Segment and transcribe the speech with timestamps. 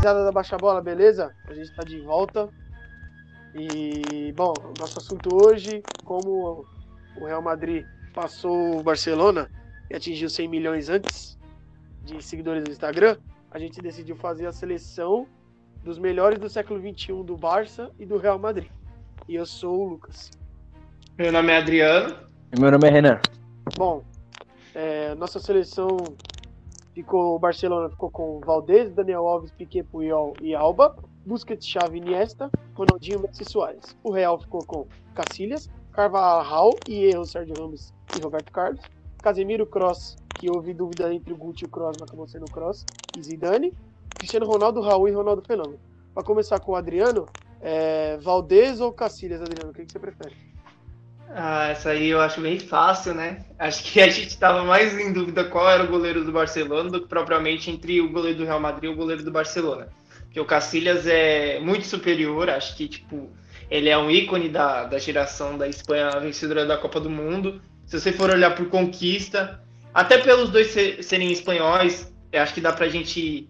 [0.00, 1.34] rapaziada da Baixa Bola, beleza?
[1.46, 2.48] A gente tá de volta.
[3.54, 6.64] E, bom, nosso assunto hoje, como
[7.20, 7.84] o Real Madrid
[8.14, 9.50] passou o Barcelona
[9.90, 11.38] e atingiu 100 milhões antes
[12.02, 13.18] de seguidores no Instagram,
[13.50, 15.26] a gente decidiu fazer a seleção
[15.84, 18.70] dos melhores do século XXI do Barça e do Real Madrid.
[19.28, 20.30] E eu sou o Lucas.
[21.18, 22.16] Meu nome é Adriano.
[22.56, 23.20] E meu nome é Renan.
[23.76, 24.02] Bom,
[24.74, 25.98] é, nossa seleção
[27.02, 32.50] ficou, o Barcelona ficou com Valdez, Daniel Alves, Piquet, Puyol e Alba, Busquets, Xavi, Iniesta,
[32.74, 33.96] Ronaldinho, Messi Soares.
[34.02, 38.80] O Real ficou com Cacilhas, Carvalhal e Erro, Sérgio Ramos e Roberto Carlos,
[39.22, 42.50] Casemiro, Cross, que houve dúvida entre o Guti e o Cross, mas acabou sendo o
[42.50, 42.84] Cross,
[43.16, 43.72] e Zidane,
[44.16, 45.78] Cristiano Ronaldo, Raul e Ronaldo Fenômeno.
[46.14, 47.26] Para começar com o Adriano,
[47.60, 49.70] é, Valdez ou Cacilhas, Adriano?
[49.70, 50.49] O que, que você prefere?
[51.32, 53.44] Ah, essa aí eu acho bem fácil, né?
[53.58, 57.00] Acho que a gente estava mais em dúvida qual era o goleiro do Barcelona do
[57.00, 59.88] que propriamente entre o goleiro do Real Madrid e o goleiro do Barcelona.
[60.24, 63.30] Porque o Cacilhas é muito superior, acho que, tipo,
[63.70, 67.62] ele é um ícone da, da geração da Espanha vencedora da Copa do Mundo.
[67.86, 69.60] Se você for olhar por conquista,
[69.94, 70.68] até pelos dois
[71.04, 73.48] serem espanhóis, acho que dá pra gente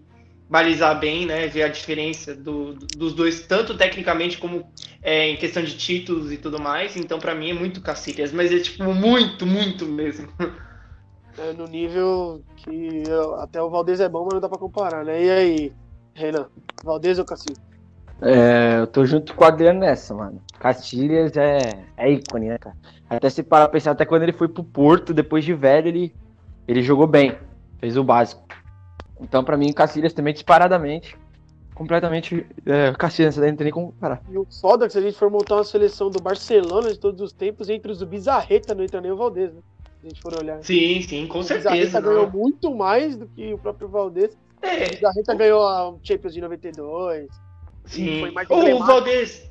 [0.51, 1.47] balizar bem, né?
[1.47, 4.71] Ver a diferença do, dos dois, tanto tecnicamente como
[5.03, 6.97] é, em questão de títulos e tudo mais.
[6.97, 10.29] Então, para mim, é muito Cacilhas, mas é tipo muito, muito mesmo.
[11.39, 15.05] É, no nível que eu, até o Valdez é bom, mas não dá pra comparar,
[15.05, 15.23] né?
[15.23, 15.73] E aí,
[16.13, 16.47] Renan,
[16.85, 17.71] Valdez ou Cacilhas?
[18.23, 20.43] É, eu tô junto com o Adriano nessa, mano.
[20.59, 22.77] Castilhas é, é ícone, né, cara?
[23.09, 26.15] Até se parar pra pensar, até quando ele foi pro Porto, depois de velho, ele,
[26.69, 27.39] ele jogou bem.
[27.79, 28.43] Fez o básico.
[29.19, 31.17] Então, para mim, Cacilhas também disparadamente,
[31.81, 34.23] completamente é, Cacilhas, não tem nem como comparar.
[34.31, 36.99] E o foda é que se a gente for montar uma seleção do Barcelona de
[36.99, 39.61] todos os tempos, entre os do Bizarreta não entra nem o Valdez, né?
[40.03, 40.63] Se a gente for olhar.
[40.63, 41.71] Sim, sim, com o certeza.
[41.71, 44.37] Bizarreta ganhou muito mais do que o próprio Valdez.
[44.61, 44.85] É.
[44.85, 47.29] O Bizarreta ganhou a Champions de 92.
[47.87, 48.21] Sim.
[48.21, 48.79] Foi mais o.
[48.85, 49.51] Valdez.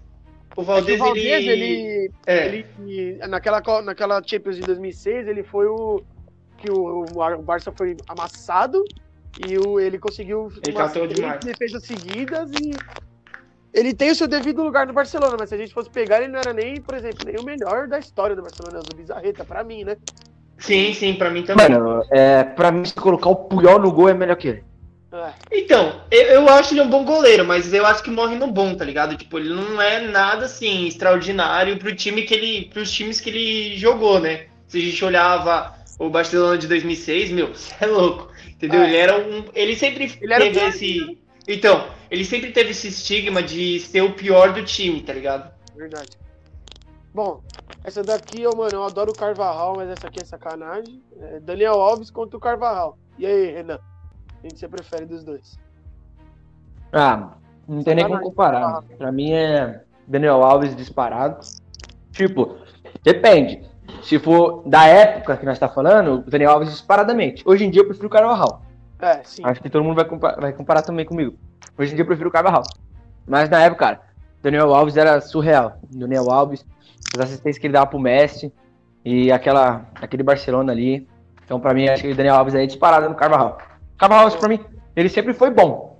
[0.55, 1.49] O É que Valdez, o Valdez, ele...
[1.65, 2.45] ele, É.
[2.47, 5.99] ele- naquela, naquela Champions de 2006, ele foi o
[6.57, 8.83] que o, o Barça foi amassado
[9.37, 11.43] e o, ele conseguiu Ele umas catou três demais.
[11.43, 12.71] defesas seguidas e
[13.73, 16.31] ele tem o seu devido lugar no Barcelona, mas se a gente fosse pegar, ele
[16.31, 19.63] não era nem, por exemplo, nem o melhor da história do Barcelona, do Bizarreta, pra
[19.63, 19.95] mim, né?
[20.57, 21.69] Sim, sim, pra mim também.
[21.69, 24.63] Mano, é, pra mim, se colocar o Puyol no gol é melhor que ele.
[25.11, 28.47] É, Então, eu, eu acho ele um bom goleiro, mas eu acho que morre no
[28.47, 29.15] bom, tá ligado?
[29.15, 33.77] Tipo, ele não é nada assim extraordinário pro time que ele, pros times que ele
[33.77, 34.47] jogou, né?
[34.67, 38.29] Se a gente olhava o Barcelona de 2006, meu, você é louco,
[38.59, 38.81] entendeu?
[38.81, 38.87] É.
[38.87, 43.79] Ele era um, ele sempre Ele teve esse, então, ele sempre teve esse estigma de
[43.79, 45.51] ser o pior do time, tá ligado?
[45.75, 46.09] verdade.
[47.13, 47.41] Bom,
[47.83, 51.01] essa daqui, eu, mano, eu adoro o Carvajal, mas essa aqui é sacanagem.
[51.19, 52.97] É Daniel Alves contra o Carvajal.
[53.17, 53.79] E aí, Renan?
[54.41, 55.57] Quem que você prefere dos dois?
[56.91, 57.33] Ah,
[57.67, 58.73] não tem nem como comparar.
[58.73, 58.87] mano.
[58.97, 61.39] Pra mim é Daniel Alves disparado.
[62.11, 62.57] Tipo,
[63.03, 63.68] depende.
[64.03, 67.43] Se for da época que nós tá falando, o Daniel Alves disparadamente.
[67.45, 68.61] Hoje em dia eu prefiro o Carvajal.
[69.01, 69.41] É, sim.
[69.45, 71.35] Acho que todo mundo vai, compa- vai comparar também comigo.
[71.77, 72.63] Hoje em dia eu prefiro o Carvajal.
[73.27, 74.01] Mas na época, cara,
[74.41, 75.77] Daniel Alves era surreal.
[75.91, 76.65] Daniel Alves,
[77.15, 78.51] as assistências que ele dava pro Messi
[79.05, 81.07] e aquela, aquele Barcelona ali.
[81.45, 83.57] Então, pra mim, acho que o Daniel Alves aí é disparado no Carvajal.
[83.97, 84.59] Carvajal, pra mim,
[84.95, 85.99] ele sempre foi bom.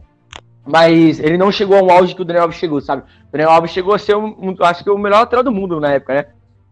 [0.66, 3.02] Mas ele não chegou ao auge que o Daniel Alves chegou, sabe?
[3.02, 5.94] O Daniel Alves chegou a ser, um- acho que o melhor lateral do mundo na
[5.94, 6.26] época, né?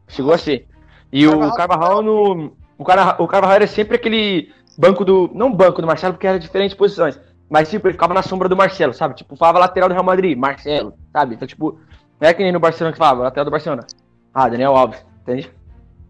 [0.08, 0.68] Chegou a ser.
[1.12, 2.54] E o Carvajal no.
[2.78, 5.30] O, cara, o Carvajal era sempre aquele banco do.
[5.34, 7.20] Não banco do Marcelo, porque era diferentes posições.
[7.50, 9.16] Mas, tipo, ele ficava na sombra do Marcelo, sabe?
[9.16, 11.36] Tipo, falava lateral do Real Madrid, Marcelo, sabe?
[11.36, 11.80] Então, tipo,
[12.20, 13.88] não é que nem no Barcelona que falava, lateral do Barcelona.
[14.34, 15.50] Ah, Daniel Alves, entende?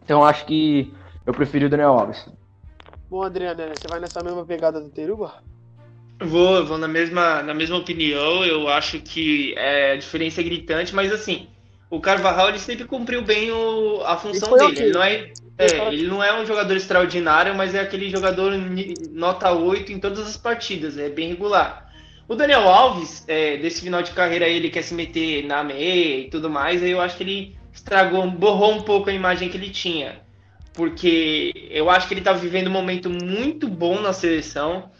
[0.03, 0.91] Então, eu acho que
[1.25, 2.27] eu preferi o Daniel Alves.
[3.09, 5.35] Bom, Adriana, você vai nessa mesma pegada do Teruba?
[6.19, 8.43] Vou, vou na mesma, na mesma opinião.
[8.43, 11.47] Eu acho que é, a diferença é gritante, mas assim,
[11.89, 14.71] o Carvajal ele sempre cumpriu bem o- a função dele.
[14.71, 14.83] ok.
[14.83, 18.51] Ele não, é, é, ele não é um jogador extraordinário, mas é aquele jogador
[19.11, 21.85] nota 8 em todas as partidas, é bem regular.
[22.27, 26.29] O Daniel Alves, é, desse final de carreira, ele quer se meter na meia e
[26.29, 29.69] tudo mais, aí eu acho que ele estragou, borrou um pouco a imagem que ele
[29.69, 30.19] tinha.
[30.73, 34.91] Porque eu acho que ele tá vivendo um momento muito bom na seleção,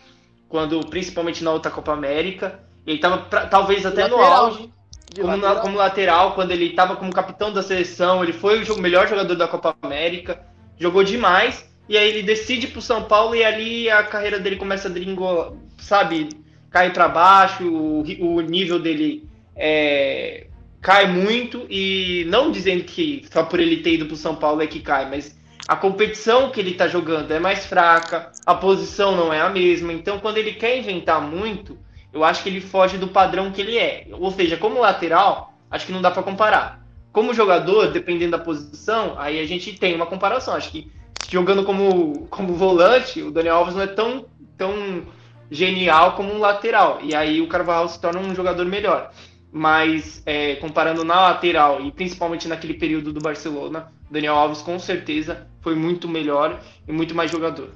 [0.47, 2.59] quando principalmente na outra Copa América.
[2.85, 4.69] Ele tava pra- talvez até no auge,
[5.15, 5.61] Como, na- lateral.
[5.61, 9.47] como lateral, quando ele estava como capitão da seleção, ele foi o melhor jogador da
[9.47, 10.41] Copa América,
[10.77, 14.87] jogou demais, e aí ele decide pro São Paulo e ali a carreira dele começa
[14.87, 16.29] a dringolar, sabe,
[16.69, 20.47] cai para baixo, o, o nível dele é,
[20.81, 24.67] cai muito, e não dizendo que só por ele ter ido pro São Paulo é
[24.67, 25.35] que cai, mas
[25.67, 29.91] a competição que ele tá jogando é mais fraca, a posição não é a mesma,
[29.93, 31.77] então quando ele quer inventar muito,
[32.17, 34.07] eu acho que ele foge do padrão que ele é.
[34.11, 36.83] Ou seja, como lateral, acho que não dá para comparar.
[37.11, 40.55] Como jogador, dependendo da posição, aí a gente tem uma comparação.
[40.55, 40.91] Acho que
[41.29, 44.25] jogando como, como volante, o Daniel Alves não é tão,
[44.57, 45.03] tão
[45.51, 46.99] genial como um lateral.
[47.03, 49.11] E aí o Carvalho se torna um jogador melhor.
[49.51, 55.47] Mas é, comparando na lateral e principalmente naquele período do Barcelona, Daniel Alves com certeza
[55.61, 57.69] foi muito melhor e muito mais jogador.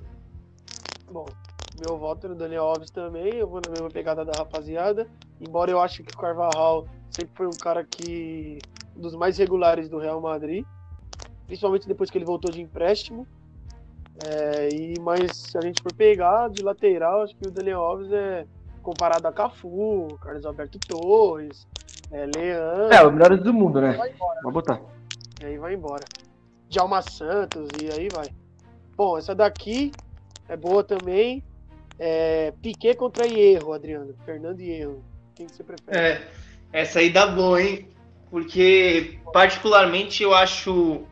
[1.12, 1.26] Bom,
[1.88, 5.08] meu voto no Daniel Alves também, eu vou na mesma pegada da rapaziada.
[5.40, 8.60] Embora eu ache que o Carvajal sempre foi um cara que.
[8.96, 10.66] um dos mais regulares do Real Madrid.
[11.48, 13.28] Principalmente depois que ele voltou de empréstimo.
[14.24, 18.12] É, e, mas se a gente for pegar de lateral, acho que o Daniel Alves
[18.12, 18.46] é
[18.84, 21.68] comparado a Cafu, Carlos Alberto Torres,
[22.12, 22.94] é, Leandro.
[22.94, 23.94] É, os melhores do mundo, né?
[23.94, 24.40] Vai embora.
[24.44, 24.82] Vou botar.
[25.42, 26.04] E aí vai embora.
[26.70, 28.28] Djalma Santos, e aí vai.
[28.96, 29.92] Bom, essa daqui
[30.48, 31.44] é boa também.
[32.04, 34.16] É, Piquet contra Hierro, Adriano.
[34.26, 35.06] Fernando e Hierro.
[35.36, 35.96] Quem que você prefere?
[35.96, 36.28] É,
[36.74, 37.88] essa aí dá boa, hein?
[38.32, 41.04] Porque, particularmente, eu acho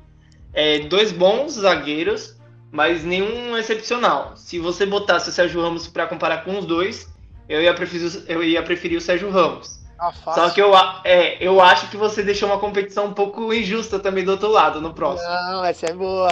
[0.51, 2.35] é, dois bons zagueiros,
[2.71, 4.35] mas nenhum excepcional.
[4.35, 7.07] Se você botasse o Sérgio Ramos para comparar com os dois,
[7.47, 9.78] eu ia preferir, eu ia preferir o Sérgio Ramos.
[9.99, 10.13] Ah.
[10.33, 10.71] Só que eu,
[11.03, 14.79] é, eu acho que você deixou uma competição um pouco injusta também do outro lado,
[14.79, 15.29] no próximo.
[15.29, 16.29] Não, essa é boa.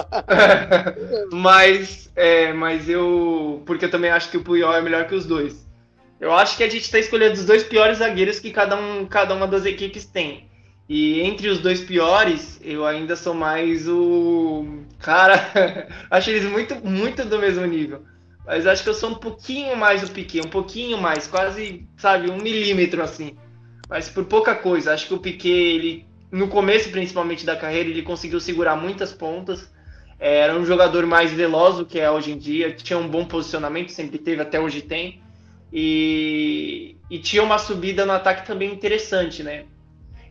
[1.30, 3.62] mas, é, mas eu.
[3.66, 5.68] Porque eu também acho que o Puyol é melhor que os dois.
[6.18, 9.34] Eu acho que a gente está escolhendo os dois piores zagueiros que cada, um, cada
[9.34, 10.48] uma das equipes tem.
[10.88, 14.64] E entre os dois piores, eu ainda sou mais o.
[14.98, 18.02] Cara, acho eles muito, muito do mesmo nível.
[18.46, 22.30] Mas acho que eu sou um pouquinho mais o Piquet, um pouquinho mais, quase, sabe,
[22.30, 23.36] um milímetro assim.
[23.88, 24.92] Mas por pouca coisa.
[24.92, 29.70] Acho que o Piquet, ele, no começo principalmente da carreira, ele conseguiu segurar muitas pontas.
[30.18, 33.24] É, Era um jogador mais veloz do que é hoje em dia, tinha um bom
[33.24, 35.22] posicionamento, sempre teve, até hoje tem.
[35.72, 39.64] E, e tinha uma subida no ataque também interessante, né?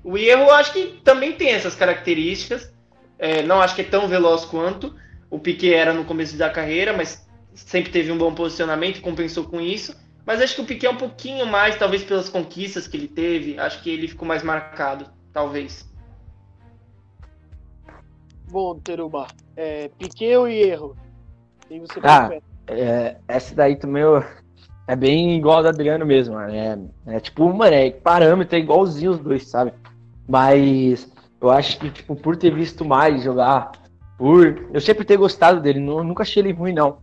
[0.03, 2.71] O Hierro eu acho que também tem essas características.
[3.19, 4.95] É, não acho que é tão veloz quanto.
[5.29, 9.59] O Piquet era no começo da carreira, mas sempre teve um bom posicionamento compensou com
[9.59, 9.95] isso.
[10.27, 13.57] Mas acho que o Piquet é um pouquinho mais, talvez pelas conquistas que ele teve.
[13.57, 15.89] Acho que ele ficou mais marcado, talvez.
[18.51, 19.27] Bom, Teruba.
[19.55, 20.97] É, Piquet ou Hierro?
[21.69, 22.29] Quem você Ah.
[22.67, 24.21] É, essa daí também eu-
[24.85, 26.53] é bem igual ao do Adriano mesmo, mano.
[26.53, 29.71] É, é tipo, mano, é parâmetro, é igualzinho os dois, sabe?
[30.27, 31.09] Mas
[31.39, 33.71] eu acho que, tipo, por ter visto mais jogar,
[34.17, 36.99] por eu sempre ter gostado dele, nu- nunca achei ele ruim, não.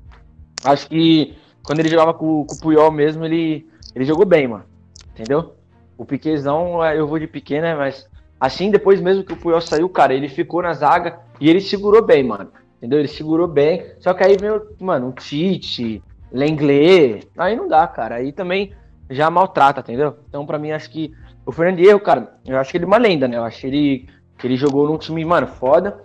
[0.63, 1.35] Acho que
[1.65, 4.65] quando ele jogava com, com o Puyol mesmo, ele, ele jogou bem, mano.
[5.13, 5.55] Entendeu?
[5.97, 7.75] O Piquezão, eu vou de Piquet, né?
[7.75, 8.09] Mas
[8.39, 12.05] assim, depois mesmo que o Puyol saiu, cara, ele ficou na zaga e ele segurou
[12.05, 12.51] bem, mano.
[12.77, 12.99] Entendeu?
[12.99, 13.87] Ele segurou bem.
[13.99, 17.27] Só que aí veio, mano, o Tite, Lenglet.
[17.39, 18.17] Aí não dá, cara.
[18.17, 18.73] Aí também
[19.09, 20.19] já maltrata, entendeu?
[20.29, 21.15] Então, pra mim, acho que
[21.47, 23.37] o Fernando Hierro, cara, eu acho que ele é uma lenda, né?
[23.37, 25.99] Eu acho que ele, que ele jogou num time, mano, foda.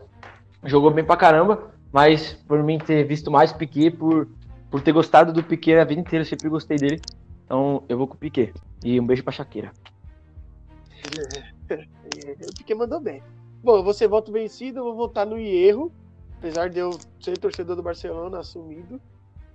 [0.64, 1.70] Jogou bem pra caramba.
[1.92, 4.28] Mas por mim ter visto mais Piquet, por,
[4.70, 7.02] por ter gostado do Piquet a vida inteira, sempre gostei dele.
[7.46, 8.54] Então eu vou com o Piquet.
[8.84, 9.72] E um beijo pra Shakira.
[11.70, 13.22] O Piquet mandou bem.
[13.64, 15.92] Bom, ser voto vencido, eu vou votar no Hierro.
[16.40, 19.00] Apesar de eu ser torcedor do Barcelona assumido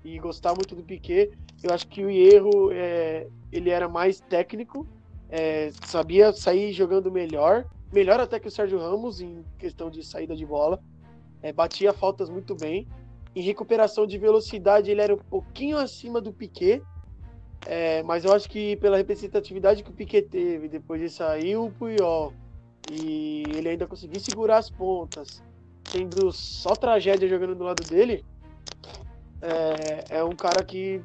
[0.04, 4.86] e gostar muito do Piquet, eu acho que o Hierro é, ele era mais técnico,
[5.30, 10.36] é, sabia sair jogando melhor, melhor até que o Sérgio Ramos em questão de saída
[10.36, 10.78] de bola,
[11.42, 12.86] é, batia faltas muito bem.
[13.34, 16.82] Em recuperação de velocidade, ele era um pouquinho acima do Piquet,
[17.66, 21.70] é, mas eu acho que pela representatividade que o Piquet teve, depois de sair o
[21.70, 22.32] Puyol,
[22.86, 25.42] e ele ainda conseguir segurar as pontas,
[25.90, 28.24] tendo só tragédia jogando do lado dele,
[29.40, 31.02] é, é um cara que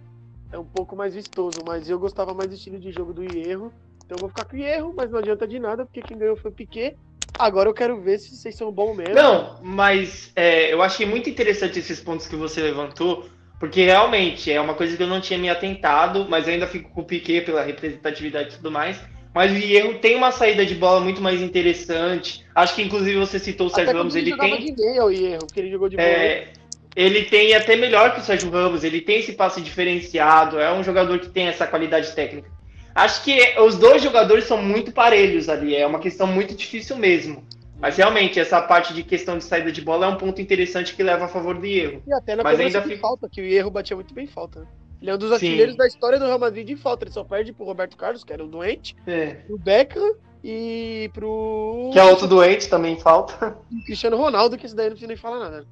[0.51, 3.71] é um pouco mais vistoso, mas eu gostava mais do estilo de jogo do Hierro,
[4.05, 6.35] então eu vou ficar com o Hierro, mas não adianta de nada, porque quem ganhou
[6.35, 6.97] foi o Piquet.
[7.39, 9.15] Agora eu quero ver se vocês são bons mesmo.
[9.15, 14.59] Não, mas é, eu achei muito interessante esses pontos que você levantou, porque realmente é
[14.59, 17.63] uma coisa que eu não tinha me atentado, mas ainda fico com o Piquet pela
[17.63, 18.99] representatividade e tudo mais.
[19.33, 22.45] Mas o Hierro tem uma saída de bola muito mais interessante.
[22.53, 24.65] Acho que inclusive você citou o Sérgio Ramos, ele tem.
[24.65, 26.09] de meia o Hierro, porque ele jogou de bola.
[26.09, 26.51] É,
[26.93, 30.83] ele tem até melhor que o Sérgio Ramos, ele tem esse passe diferenciado, é um
[30.83, 32.58] jogador que tem essa qualidade técnica.
[32.95, 37.43] Acho que os dois jogadores são muito parelhos ali, é uma questão muito difícil mesmo.
[37.79, 41.01] Mas realmente, essa parte de questão de saída de bola é um ponto interessante que
[41.01, 42.03] leva a favor do erro.
[42.05, 44.61] E até na Mas ainda fica- falta, que o Hierro batia muito bem falta.
[44.61, 44.67] né?
[45.01, 45.33] Ele é um dos Sim.
[45.35, 47.05] artilheiros da história do Real Madrid de falta.
[47.05, 49.27] Ele só perde pro Roberto Carlos, que era o doente, É.
[49.47, 53.57] pro Beckham e pro Que é outro doente também falta.
[53.85, 55.65] Cristiano Ronaldo, que esse daí não precisa nem falar nada.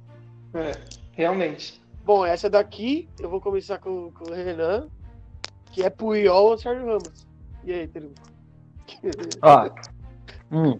[0.54, 0.72] É,
[1.12, 1.78] realmente.
[2.06, 4.88] Bom, essa daqui eu vou começar com, com o Renan,
[5.72, 7.26] que é Puyol ou Sérgio Ramos.
[7.64, 8.12] E aí, Teru?
[9.42, 9.70] Ó,
[10.50, 10.78] hum,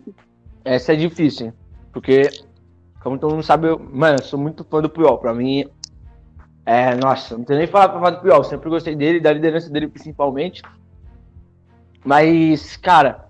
[0.64, 1.52] essa é difícil, hein?
[1.92, 2.30] Porque,
[3.00, 5.18] como todo mundo sabe, eu, mano, eu sou muito fã do Puyol.
[5.18, 5.64] Pra mim,
[6.64, 8.44] é, nossa, não tenho nem falar pra falar do Puyol.
[8.44, 10.62] Sempre gostei dele, da liderança dele principalmente.
[12.04, 13.28] Mas, cara,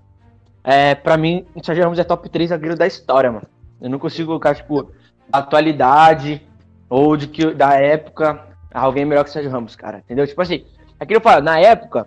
[0.62, 3.46] é, pra mim, o Sérgio Ramos é top 3 zagueiro da história, mano.
[3.80, 4.90] Eu não consigo colocar, tipo,
[5.32, 6.46] atualidade
[6.88, 9.98] ou de que da época alguém melhor que o Sérgio Ramos, cara.
[9.98, 10.26] Entendeu?
[10.26, 10.64] Tipo assim,
[10.98, 12.06] aqui eu falo, na época,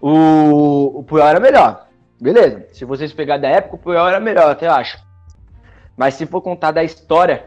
[0.00, 1.88] o, o Puyol era melhor.
[2.20, 2.66] Beleza.
[2.72, 4.98] Se vocês pegar da época, o Puyol era melhor, até acho.
[5.96, 7.46] Mas se for contar da história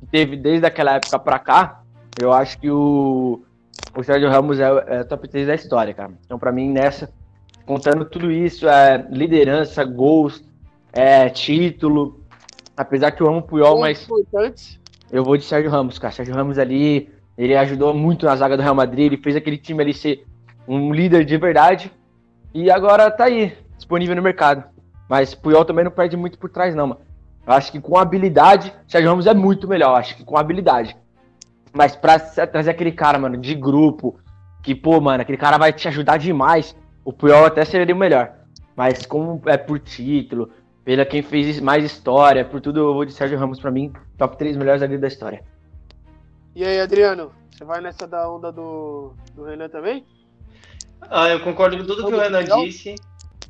[0.00, 1.82] que teve desde aquela época pra cá,
[2.20, 3.42] eu acho que o,
[3.96, 6.12] o Sérgio Ramos é, é top 3 da história, cara.
[6.24, 7.10] Então, pra mim, nessa,
[7.64, 10.44] contando tudo isso, é liderança, gols,
[10.92, 12.20] é título.
[12.76, 14.80] Apesar que eu amo o Puyol, mas Importantes.
[15.10, 16.12] eu vou de Sérgio Ramos, cara.
[16.12, 19.82] Sérgio Ramos ali, ele ajudou muito na zaga do Real Madrid, ele fez aquele time
[19.82, 20.24] ali ser
[20.66, 21.92] um líder de verdade.
[22.52, 24.64] E agora tá aí, disponível no mercado.
[25.08, 27.00] Mas Puyol também não perde muito por trás, não, mano.
[27.46, 30.96] Eu acho que com habilidade, Sérgio Ramos é muito melhor, acho que com habilidade.
[31.72, 34.18] Mas pra trazer aquele cara, mano, de grupo,
[34.62, 36.74] que, pô, mano, aquele cara vai te ajudar demais,
[37.04, 38.32] o Puyol até seria o melhor.
[38.74, 40.50] Mas como é por título,
[40.84, 44.38] pela quem fez mais história, por tudo, eu vou de Sérgio Ramos pra mim, top
[44.38, 45.42] 3 melhores zagueiros da história.
[46.54, 47.32] E aí, Adriano?
[47.50, 50.04] Você vai nessa da onda do, do Renan também?
[51.02, 52.94] Ah, eu concordo com tudo que o Renan disse.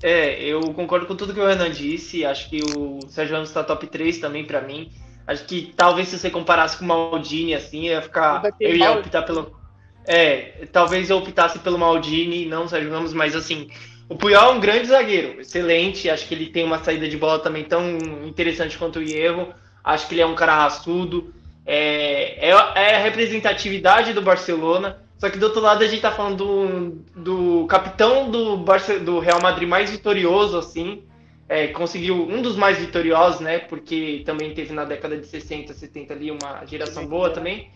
[0.03, 2.25] É, eu concordo com tudo que o Renan disse.
[2.25, 4.91] Acho que o Sérgio Ramos tá top 3 também pra mim.
[5.27, 8.43] Acho que talvez se você comparasse com o Maldini, assim, ia ficar.
[8.61, 9.59] Eu ia optar pelo.
[10.07, 13.71] É, talvez eu optasse pelo Maldini, não o Sérgio Ramos, mas assim,
[14.09, 16.11] o Puyol é um grande zagueiro, excelente.
[16.11, 17.97] Acho que ele tem uma saída de bola também tão
[18.27, 19.55] interessante quanto o Hierro.
[19.83, 21.33] Acho que ele é um cara raçudo.
[21.67, 25.03] É, é, é a representatividade do Barcelona.
[25.19, 26.37] Só que do outro lado a gente tá falando
[27.15, 31.05] do, do capitão do, Barce- do Real Madrid mais vitorioso, assim.
[31.49, 33.59] É, conseguiu um dos mais vitoriosos, né?
[33.59, 37.71] Porque também teve na década de 60, 70 ali uma geração boa também.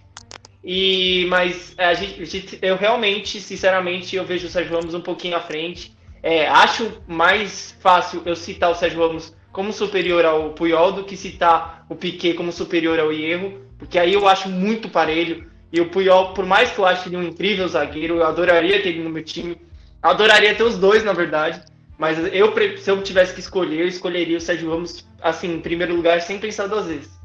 [0.62, 4.94] E, mas é, a gente, a gente- eu realmente, sinceramente, eu vejo o Sérgio Ramos
[4.94, 5.96] um pouquinho à frente.
[6.22, 11.16] É, acho mais fácil eu citar o Sérgio Ramos como superior ao Puyol do que
[11.16, 15.48] citar o Piquet como superior ao Hierro, porque aí eu acho muito parelho.
[15.72, 18.88] E o Puyol, por mais que eu ache ele um incrível zagueiro, eu adoraria ter
[18.88, 19.56] ele no meu time.
[20.02, 21.62] Adoraria ter os dois, na verdade.
[21.98, 25.94] Mas eu, se eu tivesse que escolher, eu escolheria o Sérgio Ramos, assim, em primeiro
[25.94, 27.18] lugar, sem pensar duas vezes.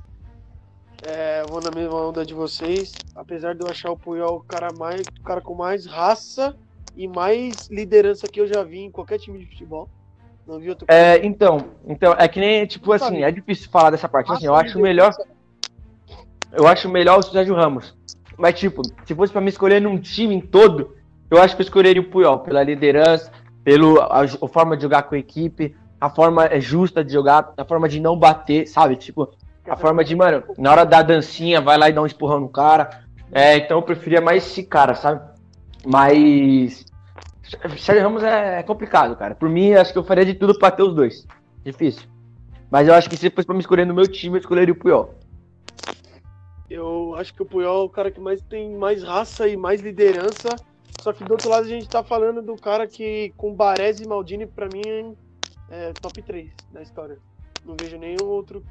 [1.06, 2.94] É, eu vou na mesma onda de vocês.
[3.16, 6.56] Apesar de eu achar o Puyol o cara, mais, o cara com mais raça
[6.96, 9.90] e mais liderança que eu já vi em qualquer time de futebol.
[10.46, 14.10] Não vi outro É, então, então, é que nem, tipo assim, é difícil falar dessa
[14.10, 14.32] parte.
[14.32, 15.14] Assim, eu acho melhor,
[16.54, 17.96] eu acho melhor o Sérgio Ramos.
[18.38, 20.96] Mas, tipo, se fosse pra me escolher num time em todo,
[21.30, 23.32] eu acho que eu escolheria o Puyol, pela liderança,
[23.64, 27.54] pela a, a forma de jogar com a equipe, a forma é, justa de jogar,
[27.58, 28.96] a forma de não bater, sabe?
[28.96, 29.34] Tipo,
[29.68, 32.50] a forma de, mano, na hora da dancinha, vai lá e dá um empurrão no
[32.50, 33.04] cara.
[33.32, 35.22] É, então eu preferia mais esse cara, sabe?
[35.86, 36.86] Mas.
[37.78, 39.36] Sérgio Ramos é, é complicado, cara.
[39.36, 41.26] Por mim, acho que eu faria de tudo pra ter os dois.
[41.64, 42.04] Difícil.
[42.70, 44.78] Mas eu acho que se fosse pra me escolher no meu time, eu escolheria o
[44.78, 45.14] Puyol.
[46.74, 49.80] Eu acho que o Puyol é o cara que mais tem mais raça e mais
[49.80, 50.60] liderança.
[51.02, 54.08] Só que do outro lado a gente tá falando do cara que com Baresi e
[54.08, 55.16] Maldini, pra mim,
[55.70, 57.20] é top 3 da história.
[57.64, 58.64] Não vejo nenhum outro.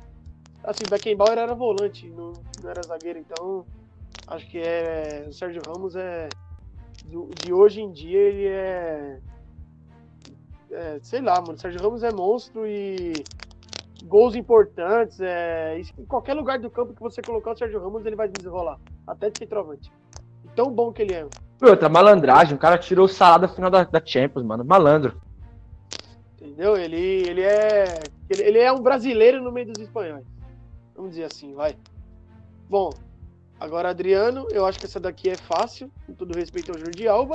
[0.65, 3.65] Assim, Beckenbauer era volante, não, não era zagueiro, então
[4.27, 5.25] acho que é.
[5.29, 6.29] O Sérgio Ramos é.
[7.05, 9.21] do- de hoje em dia ele é.
[10.73, 11.53] é, sei lá, mano.
[11.55, 13.13] O Sérgio Ramos é monstro e
[14.03, 15.21] gols importantes.
[15.21, 18.79] É, em qualquer lugar do campo que você colocar o Sérgio Ramos, ele vai desenrolar.
[19.07, 19.91] Até de centroavante.
[20.55, 21.27] Tão bom que ele é.
[21.63, 22.55] Outra, malandragem.
[22.55, 24.65] O cara tirou o salada final da, da Champions, mano.
[24.65, 25.21] Malandro.
[26.41, 26.77] Entendeu?
[26.77, 28.01] Ele, ele é.
[28.29, 30.25] Ele, ele é um brasileiro no meio dos espanhóis.
[30.95, 31.75] Vamos dizer assim, vai.
[32.69, 32.91] Bom,
[33.59, 37.35] agora Adriano, eu acho que essa daqui é fácil, com todo respeito ao Jordi Alba,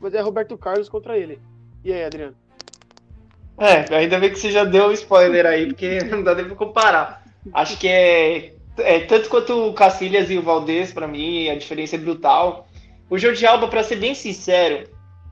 [0.00, 1.40] mas é Roberto Carlos contra ele.
[1.84, 2.36] E aí, Adriano?
[3.58, 6.54] É, ainda bem que você já deu o spoiler aí, porque não dá nem pra
[6.54, 7.22] comparar.
[7.52, 11.96] Acho que é, é tanto quanto o Cacilhas e o Valdez, pra mim, a diferença
[11.96, 12.66] é brutal.
[13.08, 14.88] O Jordi Alba, pra ser bem sincero,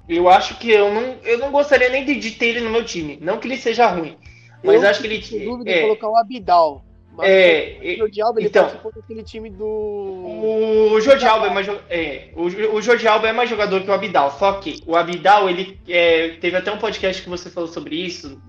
[0.08, 2.84] eu acho que eu não, eu não gostaria nem de, de ter ele no meu
[2.84, 3.18] time.
[3.20, 4.16] Não que ele seja ruim,
[4.62, 6.84] mas eu acho que ele Sem dúvida é, colocar o Abidal.
[7.16, 8.62] Mas é, o Jordi Alba, ele então.
[8.64, 9.64] participou daquele time do.
[9.64, 13.92] O Jordi Alba é mais, é, o, o Jordi Alba é mais jogador que o
[13.92, 17.94] Abidal, só que o Abidal, ele é, teve até um podcast que você falou sobre
[17.94, 18.40] isso,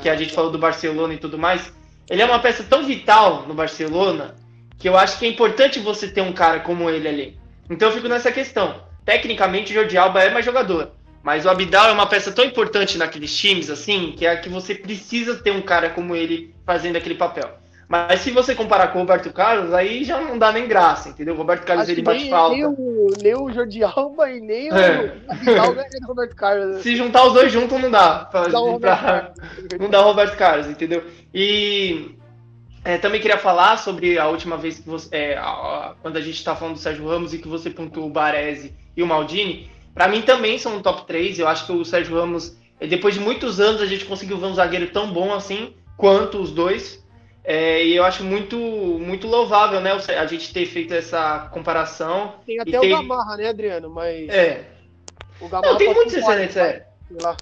[0.00, 1.72] que a gente falou do Barcelona e tudo mais.
[2.08, 4.34] Ele é uma peça tão vital no Barcelona
[4.78, 7.38] que eu acho que é importante você ter um cara como ele ali.
[7.68, 8.82] Então eu fico nessa questão.
[9.04, 10.92] Tecnicamente, o Jordi Alba é mais jogador,
[11.22, 14.74] Mas o Abidal é uma peça tão importante naqueles times, assim, que é que você
[14.74, 17.65] precisa ter um cara como ele fazendo aquele papel.
[17.88, 21.34] Mas se você comparar com o Roberto Carlos, aí já não dá nem graça, entendeu?
[21.34, 22.54] O Roberto Carlos Acho ele bate nem, falta.
[22.56, 25.14] nem o, nem o Jordi Alba e nem É.
[25.30, 26.82] o Vidal ganha do Roberto Carlos.
[26.82, 28.24] Se juntar os dois juntos, não dá.
[28.24, 29.32] Pra, Dá o pra-
[29.78, 31.04] não dá o Roberto Carlos, entendeu?
[31.32, 32.16] E
[32.84, 35.08] é, também queria falar sobre a última vez que você.
[35.14, 38.10] é, a- quando a gente tá falando do Sérgio Ramos e que você pontuou o
[38.10, 39.70] Baresi e o Maldini.
[39.94, 41.38] Pra mim também são um top 3.
[41.38, 44.46] Eu acho que o Sérgio Ramos, eh, depois de muitos anos, a gente conseguiu ver
[44.46, 47.05] um zagueiro tão bom assim quanto os dois.
[47.48, 49.92] É, e eu acho muito, muito louvável, né?
[49.92, 52.34] A gente ter feito essa comparação.
[52.44, 53.88] Tem até o Gamarra, né, Adriano?
[53.88, 54.64] Mas É,
[55.40, 56.86] o Gamarra não, tem muitos excelentes, é.
[57.06, 57.36] sei lá.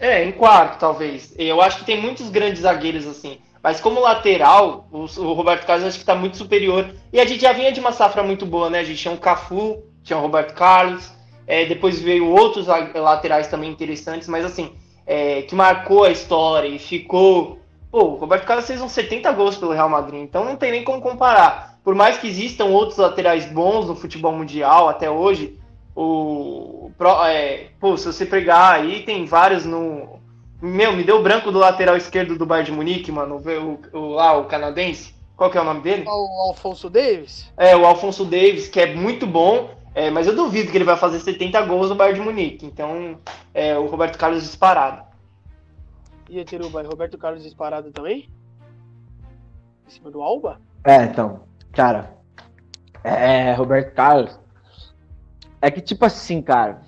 [0.00, 1.32] É, em quarto, talvez.
[1.38, 3.38] Eu acho que tem muitos grandes zagueiros assim.
[3.62, 6.88] Mas como lateral, o, o Roberto Carlos acho que tá muito superior.
[7.12, 8.80] E a gente já vinha de uma safra muito boa, né?
[8.80, 11.12] A gente tinha um Cafu, tinha o Roberto Carlos.
[11.46, 14.72] é, depois veio outros la- laterais também interessantes, mas assim,
[15.06, 17.59] é, que marcou a história e ficou.
[17.90, 20.84] Pô, o Roberto Carlos fez uns 70 gols pelo Real Madrid, então não tem nem
[20.84, 21.78] como comparar.
[21.82, 25.58] Por mais que existam outros laterais bons no futebol mundial até hoje,
[25.94, 26.90] o.
[27.26, 30.20] é, pô, se você pegar aí, tem vários no.
[30.62, 33.42] Meu, me deu branco do lateral esquerdo do Bayern de Munique, mano.
[33.92, 35.14] O, o, lá, o canadense.
[35.36, 36.04] Qual que é o nome dele?
[36.06, 37.50] O Alfonso Davis?
[37.56, 40.98] É, o Alfonso Davis, que é muito bom, é, mas eu duvido que ele vai
[40.98, 42.66] fazer 70 gols no Bayern de Munique.
[42.66, 43.16] Então,
[43.54, 45.09] é o Roberto Carlos disparado.
[46.30, 48.30] E a Teruba, Roberto Carlos disparado também?
[49.84, 50.60] Em cima do Alba?
[50.84, 51.40] É, então,
[51.72, 52.14] cara.
[53.02, 54.38] É, Roberto Carlos.
[55.60, 56.82] É que, tipo assim, cara.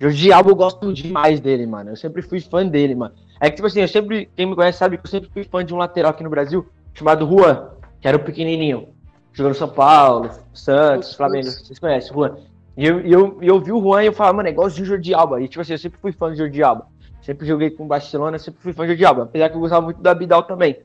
[0.00, 1.90] Jordi Alba eu gosto demais dele, mano.
[1.90, 3.14] Eu sempre fui fã dele, mano.
[3.38, 4.28] É que, tipo assim, eu sempre.
[4.34, 6.68] Quem me conhece sabe que eu sempre fui fã de um lateral aqui no Brasil
[6.92, 8.88] chamado Juan, que era o pequenininho.
[9.32, 11.46] Jogou no São Paulo, Santos, Putz, Flamengo.
[11.46, 12.38] Vocês conhecem, o Juan.
[12.76, 14.82] E eu, e eu, e eu vi o Juan e eu falava, mano, é igualzinho
[14.82, 15.40] o Jordi Alba.
[15.40, 16.88] E, tipo assim, eu sempre fui fã do Jordi Alba.
[17.24, 19.22] Sempre joguei com o Barcelona, sempre fui fã Jordi Alba.
[19.22, 20.80] Apesar que eu gostava muito do Abidal também.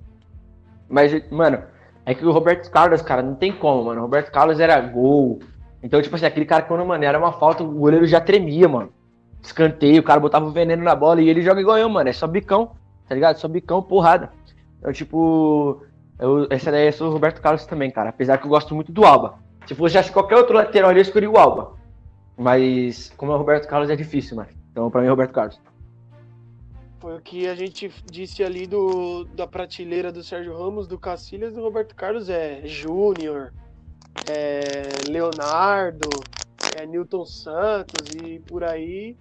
[0.87, 1.61] Mas, mano,
[2.05, 3.99] é que o Roberto Carlos, cara, não tem como, mano.
[3.99, 5.39] O Roberto Carlos era gol.
[5.83, 8.89] Então, tipo assim, aquele cara quando, mano, era uma falta, o goleiro já tremia, mano.
[9.41, 12.07] Escanteio, o cara botava o veneno na bola e ele joga igual eu, mano.
[12.07, 12.71] É só bicão,
[13.05, 13.35] tá ligado?
[13.35, 14.31] Só bicão, porrada.
[14.79, 15.83] Então, tipo,
[16.17, 18.11] eu, essa daí é o Roberto Carlos também, cara.
[18.11, 19.39] Apesar que eu gosto muito do Alba.
[19.67, 21.73] Se fosse qualquer outro lateral ali, eu escolheria o Alba.
[22.37, 24.49] Mas, como é o Roberto Carlos, é difícil, mano.
[24.71, 25.59] Então, pra mim, é o Roberto Carlos.
[26.99, 31.53] Foi o que a gente disse ali do, da prateleira do Sérgio Ramos, do Cacilhas,
[31.53, 33.53] do Roberto Carlos é Júnior,
[34.29, 36.09] é Leonardo,
[36.77, 39.15] é Newton Santos e por aí,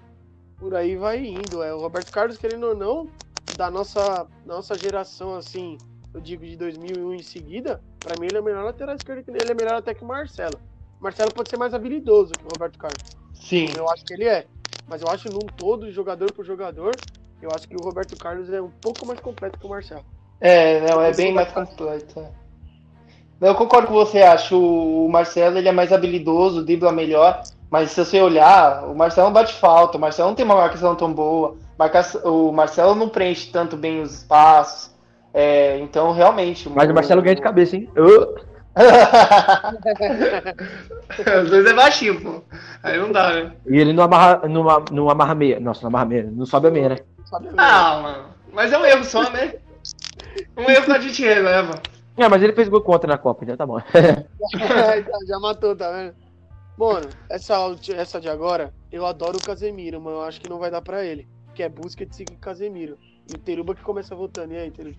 [0.56, 1.62] por aí vai indo.
[1.62, 3.08] É o Roberto Carlos, querendo ou não,
[3.56, 5.78] da nossa, nossa geração, assim,
[6.12, 9.52] eu digo de 2001 em seguida, pra mim ele é melhor lateral esquerdo, que ele
[9.52, 10.58] é melhor até que o Marcelo.
[11.00, 13.16] O Marcelo pode ser mais habilidoso que o Roberto Carlos.
[13.34, 13.68] Sim.
[13.76, 14.46] Eu acho que ele é.
[14.88, 16.92] Mas eu acho num todo, jogador por jogador,
[17.40, 20.04] eu acho que o Roberto Carlos é um pouco mais completo que o Marcelo.
[20.40, 22.20] É, não, é bem mais completo.
[22.20, 22.30] é.
[23.40, 28.04] Eu concordo com você, acho o Marcelo ele é mais habilidoso, dribla melhor, mas se
[28.04, 31.54] você olhar, o Marcelo não bate falta, o Marcelo não tem uma marcação tão boa,
[32.24, 34.90] o Marcelo não preenche tanto bem os espaços,
[35.32, 36.68] é, então realmente...
[36.68, 37.88] Mas o Marcelo ganha de cabeça, hein?
[37.96, 38.48] Ô,
[41.42, 42.42] Os dois é baixinho, pô.
[42.82, 43.52] Aí não dá, né?
[43.66, 45.58] E ele não amarra, não, não amarra meia.
[45.58, 46.30] Nossa, não amarra meia.
[46.30, 46.98] Não sobe a meia, né?
[47.28, 47.48] Sabe?
[47.56, 48.28] Ah, mano.
[48.52, 49.54] Mas é um erro só, né?
[50.56, 51.80] Um erro que a gente releva.
[52.16, 53.78] É, mas ele fez gol contra na Copa, então tá bom.
[54.98, 56.14] Então, já matou, tá vendo?
[56.76, 57.54] Mano, essa,
[57.94, 61.04] essa de agora, eu adoro o Casemiro, mas eu acho que não vai dar pra
[61.04, 61.28] ele.
[61.54, 62.96] Que é Busquets e Casemiro.
[63.30, 64.54] E o Teruba que começa votando.
[64.54, 64.96] E aí, Teruba?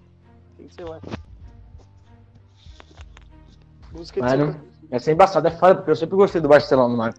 [0.58, 1.00] Quem que você vai?
[3.92, 4.70] Busquets Mano, ou Casemiro?
[4.92, 7.14] Essa é embaçada, é foda, porque eu sempre gostei do Barcelona, mano.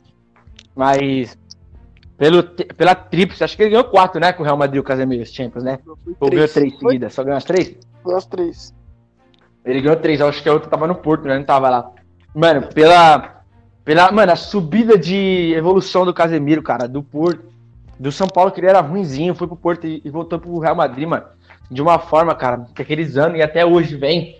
[0.74, 1.36] Mas,
[2.20, 4.30] pelo, pela tríplice, acho que ele ganhou quatro, né?
[4.30, 5.78] Com o Real Madrid e o Casemiro, os Champions, né?
[6.20, 7.14] Ou ganhou três seguidas?
[7.14, 7.74] Só ganhou as três?
[8.02, 8.74] foi as três.
[9.64, 11.38] Ele ganhou três, acho que a outra tava no Porto, né?
[11.38, 11.90] Não tava lá.
[12.34, 13.42] Mano, pela.
[13.82, 14.12] Pela.
[14.12, 17.48] Mano, a subida de evolução do Casemiro, cara, do Porto.
[17.98, 20.76] Do São Paulo, que ele era ruinzinho, foi pro Porto e, e voltou pro Real
[20.76, 21.24] Madrid, mano.
[21.70, 24.36] De uma forma, cara, que aqueles anos e até hoje vem.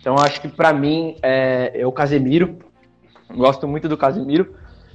[0.00, 2.58] Então acho que pra mim é, é o Casemiro.
[3.34, 4.54] Gosto muito do Casemiro.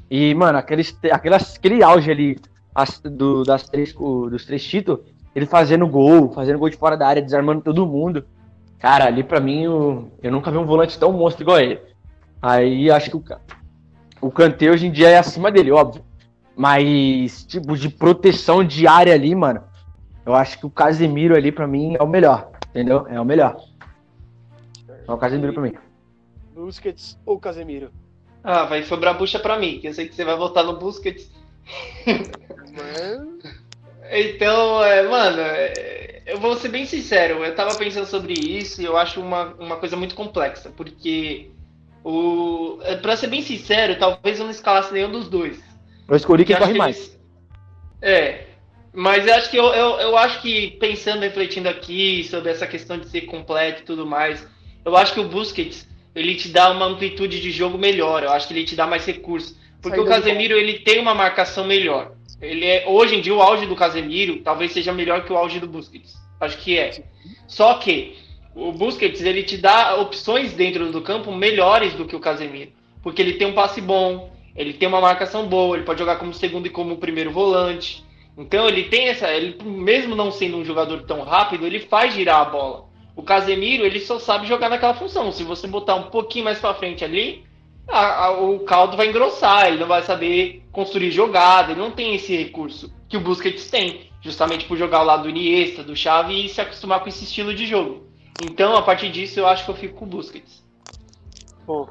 [0.10, 2.40] E, mano, aqueles, aquelas, aquele auge ali
[2.74, 5.02] as- do- das três, co- dos três títulos,
[5.36, 8.26] ele fazendo gol, fazendo gol de fora da área, desarmando todo mundo.
[8.80, 11.80] Cara, ali pra mim, eu, eu nunca vi um volante tão monstro igual ele.
[12.42, 13.24] Aí acho que o,
[14.22, 16.04] o Kanté hoje em dia é acima dele, óbvio.
[16.56, 19.62] Mas, tipo, de proteção de área ali, mano,
[20.26, 23.06] eu acho que o Casemiro ali pra mim é o melhor, entendeu?
[23.08, 23.58] É o melhor.
[25.08, 25.74] É o Casemiro pra mim.
[26.54, 27.92] Busquets ou Casemiro?
[28.50, 31.30] Ah, vai sobrar bucha pra mim, que eu sei que você vai votar no Busquets.
[34.10, 38.86] Então, é, mano, é, eu vou ser bem sincero, eu tava pensando sobre isso e
[38.86, 41.52] eu acho uma, uma coisa muito complexa, porque
[42.06, 45.60] o, é, pra ser bem sincero, talvez eu não escalasse nenhum dos dois.
[46.08, 46.96] Eu escolhi quem corre que mais.
[46.98, 47.20] eles-
[48.02, 48.46] É.
[48.94, 52.98] Mas eu acho que eu, eu, eu acho que pensando, refletindo aqui sobre essa questão
[52.98, 54.48] de ser completo e tudo mais,
[54.86, 55.87] eu acho que o Busquets
[56.18, 58.24] ele te dá uma amplitude de jogo melhor.
[58.24, 59.56] Eu acho que ele te dá mais recursos.
[59.82, 62.14] Porque Saída o Casemiro ele tem uma marcação melhor.
[62.42, 65.60] Ele é hoje em dia o auge do Casemiro talvez seja melhor que o auge
[65.60, 66.16] do Busquets.
[66.40, 67.04] Acho que é.
[67.48, 68.18] Só que
[68.56, 72.72] o Busquets ele te dá opções dentro do campo melhores do que o Casemiro,
[73.04, 76.34] porque ele tem um passe bom, ele tem uma marcação boa, ele pode jogar como
[76.34, 78.04] segundo e como primeiro volante.
[78.36, 82.42] Então ele tem essa, ele mesmo não sendo um jogador tão rápido, ele faz girar
[82.42, 82.87] a bola.
[83.18, 85.32] O Casemiro, ele só sabe jogar naquela função.
[85.32, 87.44] Se você botar um pouquinho mais para frente ali,
[87.88, 92.14] a- a- o caldo vai engrossar, ele não vai saber construir jogada, ele não tem
[92.14, 96.46] esse recurso que o Busquets tem, justamente por jogar ao lado do Iniesta, do Xavi
[96.46, 98.06] e se acostumar com esse estilo de jogo.
[98.40, 100.64] Então, a partir disso, eu acho que eu fico com o Busquets.
[101.66, 101.90] Bom,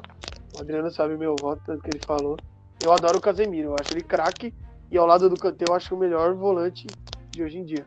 [0.53, 2.37] o Adriano sabe meu voto, tanto que ele falou.
[2.79, 4.53] Eu adoro o Casemiro, eu acho ele craque.
[4.89, 6.89] E ao lado do Kanté eu acho o melhor volante
[7.33, 7.85] de hoje em dia.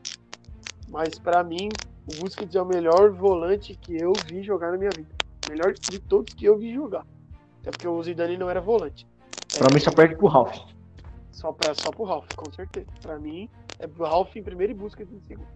[0.89, 1.71] Mas pra mim,
[2.11, 5.09] o Busquets é o melhor volante que eu vi jogar na minha vida.
[5.47, 7.07] O melhor de todos que eu vi jogar.
[7.61, 9.07] Até porque o Zidane não era volante.
[9.57, 10.57] Pra mim só perde pro Ralph.
[11.31, 12.87] Só, pra, só pro Ralf, com certeza.
[13.01, 15.49] Pra mim, é o Ralf em primeiro e Busquets em segundo.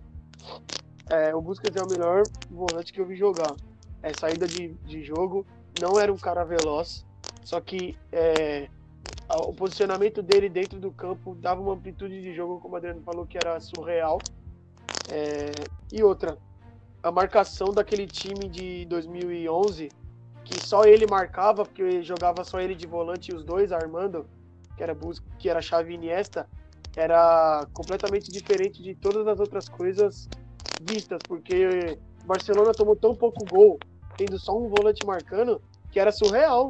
[1.10, 3.54] É, o Busquets é o melhor volante que eu vi jogar.
[4.02, 5.46] É, saída de, de jogo,
[5.80, 7.06] não era um cara veloz,
[7.42, 8.68] só que é,
[9.30, 13.26] o posicionamento dele dentro do campo dava uma amplitude de jogo, como o Adriano falou,
[13.26, 14.18] que era surreal.
[15.08, 15.50] É,
[15.92, 16.38] e outra,
[17.02, 19.92] a marcação daquele time de 2011,
[20.44, 24.26] que só ele marcava, porque jogava só ele de volante e os dois armando,
[24.76, 26.48] que era Bus que era Xavi e Iniesta,
[26.96, 30.28] era completamente diferente de todas as outras coisas
[30.82, 33.78] vistas, porque Barcelona tomou tão pouco gol,
[34.16, 36.68] tendo só um volante marcando, que era surreal.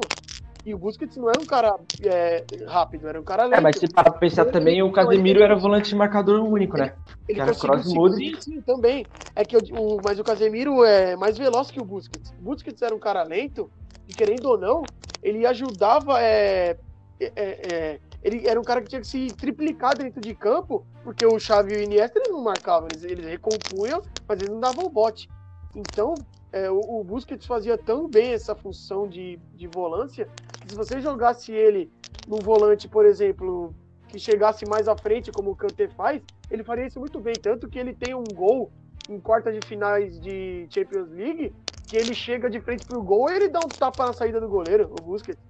[0.65, 3.59] E o Busquets não era um cara é, rápido, era um cara lento.
[3.59, 6.93] É, mas se parar pra pensar também, o Casemiro era volante de marcador único, né?
[7.27, 8.35] Ele Cara, conseguiu Kroos e sim, Modric.
[8.37, 9.07] sim, sim, também.
[9.35, 12.31] É que o, o- mas o Casemiro é mais veloz que o Busquets.
[12.39, 13.71] O Busquets era um cara lento,
[14.07, 14.89] e querendo ou não,
[15.21, 16.19] ele ajudava.
[16.21, 16.77] é,
[17.19, 21.23] é, é, ele era um cara que tinha que se triplicar dentro de campo, porque
[21.25, 24.85] o Xavi e o Iniesta eles não marcavam, eles, eles recompunham, mas eles não davam
[24.85, 25.29] o bote.
[25.75, 26.25] Então,
[26.55, 30.25] é, o, o Busquets fazia tão bem essa função de, de volância,
[30.61, 31.91] que se você jogasse ele
[32.25, 33.75] num volante, por exemplo,
[34.07, 37.33] que chegasse mais à frente, como o Kanté faz, ele faria isso muito bem.
[37.35, 38.71] Tanto que ele tem um gol
[39.09, 41.53] em quarta de finais de Champions League,
[41.89, 44.47] que ele chega de frente pro gol e ele dá um tapa na saída do
[44.47, 45.43] goleiro, o Busquets.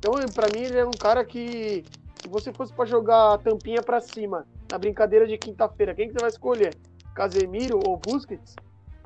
[0.00, 1.84] Então, pra mim, ele é um cara que,
[2.16, 6.12] se você fosse pra jogar a tampinha pra cima, na brincadeira de quinta-feira, quem que
[6.12, 6.74] você vai escolher?
[7.14, 8.56] Casemiro ou Busquets?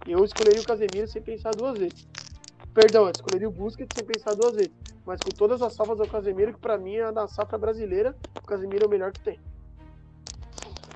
[0.08, 2.06] Eu escolheria o Casemiro sem pensar duas vezes.
[2.74, 4.72] Perdão, eu escolheria o Busquets sem pensar duas vezes.
[5.06, 8.46] Mas com todas as salvas ao Casemiro, que pra mim é na safra brasileira, o
[8.46, 9.38] Casemiro é o melhor que tem.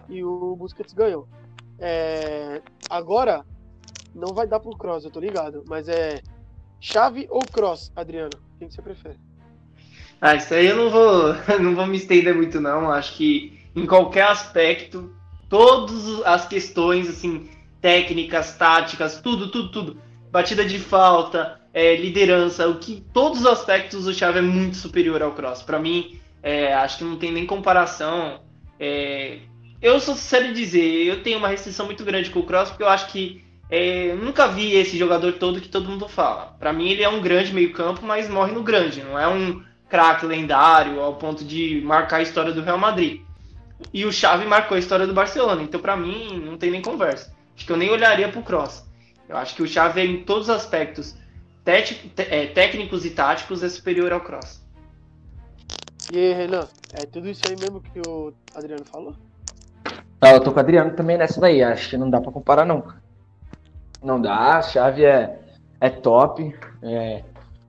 [0.09, 1.29] E o Busquets ganhou.
[1.79, 2.61] É,
[2.93, 3.43] Agora,
[4.15, 5.65] não vai dar pro Cross, eu tô ligado.
[5.67, 6.21] Mas é
[6.79, 8.39] Chave ou Cross, Adriano?
[8.59, 9.17] Quem que você prefere?
[10.21, 12.91] Ah, isso aí eu não vou, não vou me estender muito, não.
[12.91, 15.11] Acho que em qualquer aspecto,
[15.49, 17.49] todas as questões, assim,
[17.83, 20.01] técnicas, táticas, tudo, tudo, tudo.
[20.31, 25.21] Batida de falta, é, liderança, o que todos os aspectos do Xavi é muito superior
[25.21, 25.63] ao Cross.
[25.63, 28.41] Para mim, é, acho que não tem nem comparação.
[28.79, 29.41] É,
[29.83, 32.85] eu sou sincero em dizer, eu tenho uma restrição muito grande com o Cross, porque
[32.85, 36.55] eu acho que é, nunca vi esse jogador todo que todo mundo fala.
[36.59, 40.25] Para mim, ele é um grande meio-campo, mas morre no grande, não é um craque
[40.25, 43.23] lendário ao ponto de marcar a história do Real Madrid.
[43.93, 47.35] E o Xavi marcou a história do Barcelona, então para mim não tem nem conversa.
[47.63, 48.85] Acho que eu nem olharia pro Cross.
[49.29, 51.15] Eu acho que o Xavi em todos os aspectos
[51.65, 54.61] é, técnicos e táticos é superior ao Cross.
[56.13, 59.15] E aí, Renan, é tudo isso aí mesmo que o Adriano falou?
[60.21, 61.63] Ah, eu tô com o Adriano também nessa daí.
[61.63, 62.83] Acho que não dá pra comparar, não.
[64.03, 64.59] Não dá.
[64.59, 65.39] A chave é,
[65.81, 66.53] é top.
[66.83, 67.23] É,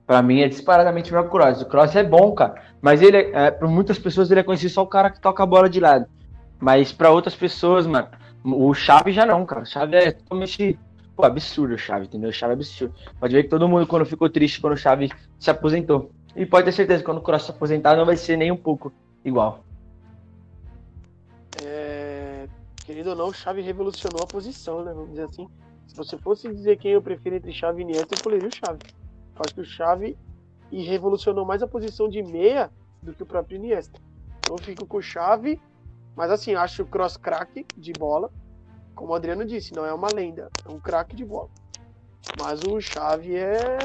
[0.04, 1.62] pra mim é disparadamente melhor que o Cross.
[1.62, 2.60] O Cross é bom, cara.
[2.82, 5.40] Mas ele, é, é, por muitas pessoas, ele é conhecido só o cara que toca
[5.40, 6.06] a bola de lado.
[6.58, 8.08] Mas pra outras pessoas, mano,
[8.44, 9.62] o Chave já não, cara.
[9.62, 10.78] O Chave é totalmente.
[11.16, 12.30] Pô, absurdo o Chave, entendeu?
[12.30, 12.94] O Chave é absurdo.
[13.18, 16.10] Pode ver que todo mundo, quando ficou triste quando o Chave se aposentou.
[16.36, 18.56] E pode ter certeza que quando o Cross se aposentar, não vai ser nem um
[18.56, 18.92] pouco
[19.24, 19.64] igual.
[21.64, 22.48] É,
[22.84, 24.92] querido ou não, o Xavi revolucionou a posição, né?
[24.92, 25.48] Vamos dizer assim.
[25.86, 28.80] Se você fosse dizer quem eu prefiro entre Xavi e Iniesta, eu escolheria o Xavi.
[29.36, 30.18] Eu acho que o Xavi
[30.72, 34.00] e revolucionou mais a posição de meia do que o próprio Iniesta.
[34.40, 35.60] Então eu fico com o Xavi
[36.16, 38.30] Mas assim, acho o Cross craque de bola.
[38.94, 41.50] Como o Adriano disse, não é uma lenda, é um craque de bola.
[42.38, 43.78] Mas o Xavi é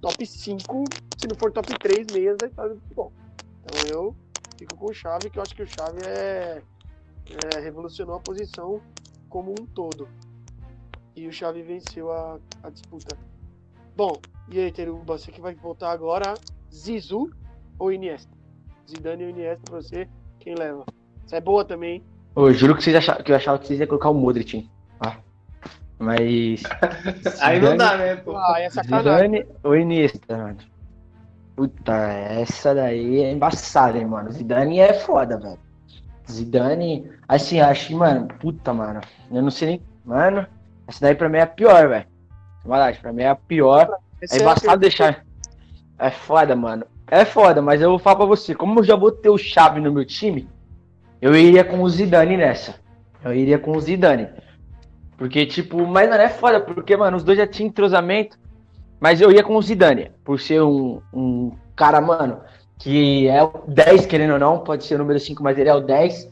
[0.00, 0.84] top 5,
[1.16, 3.12] se não for top 3 meias da história do futebol.
[3.60, 4.16] Então eu
[4.58, 6.62] fico com o Xavi, que eu acho que o Xavi é,
[7.56, 8.82] é revolucionou a posição
[9.28, 10.08] como um todo.
[11.16, 13.16] E o Xavi venceu a, a disputa.
[13.96, 14.12] Bom,
[14.50, 16.34] e aí, Teruba, você que vai voltar agora,
[16.72, 17.30] Zizu
[17.78, 18.32] ou Iniesta?
[18.88, 20.84] Zidane ou Iniesta pra você, quem leva?
[21.26, 22.02] Essa é boa também, hein?
[22.36, 24.70] Eu juro que, vocês achavam, que eu achava que vocês iam colocar o Modric, hein?
[25.00, 25.16] Ah.
[25.98, 26.62] Mas.
[27.40, 28.36] Aí não dá, né, pô?
[28.36, 29.12] Ah, é sacanagem.
[29.12, 30.56] Zidane ou Iniesta, mano?
[31.54, 34.32] Puta, essa daí é embaçada, hein, mano.
[34.32, 35.58] Zidane é foda, velho.
[36.30, 39.00] Zidane, assim, acho que, mano, puta, mano.
[39.30, 39.82] Eu não sei nem.
[40.04, 40.46] Mano,
[40.88, 42.06] essa daí pra mim é a pior, velho.
[42.64, 43.88] Verdade, pra mim é a pior.
[44.20, 44.78] Essa É a embaçado pergunta.
[44.78, 45.24] deixar.
[45.98, 46.86] É foda, mano.
[47.08, 48.54] É foda, mas eu vou falar pra você.
[48.54, 50.48] Como eu já vou ter o Chave no meu time,
[51.22, 52.74] eu iria com o Zidane nessa.
[53.24, 54.28] Eu iria com o Zidane.
[55.16, 58.36] Porque, tipo, mas não é foda, porque, mano, os dois já tinham entrosamento.
[58.98, 62.40] Mas eu ia com o Zidane, por ser um, um cara, mano,
[62.76, 65.74] que é o 10, querendo ou não, pode ser o número 5, mas ele é
[65.74, 66.28] o 10.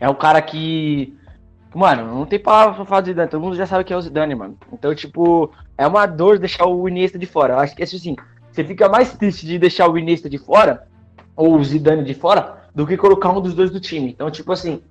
[0.00, 1.14] É um cara que.
[1.74, 4.00] Mano, não tem palavra pra falar do Zidane, todo mundo já sabe que é o
[4.00, 4.56] Zidane, mano.
[4.72, 7.54] Então, tipo, é uma dor deixar o Iniesta de fora.
[7.54, 8.16] Eu acho que assim,
[8.50, 10.88] você fica mais triste de deixar o Iniesta de fora,
[11.36, 14.10] ou o Zidane de fora, do que colocar um dos dois do time.
[14.10, 14.82] Então, tipo assim,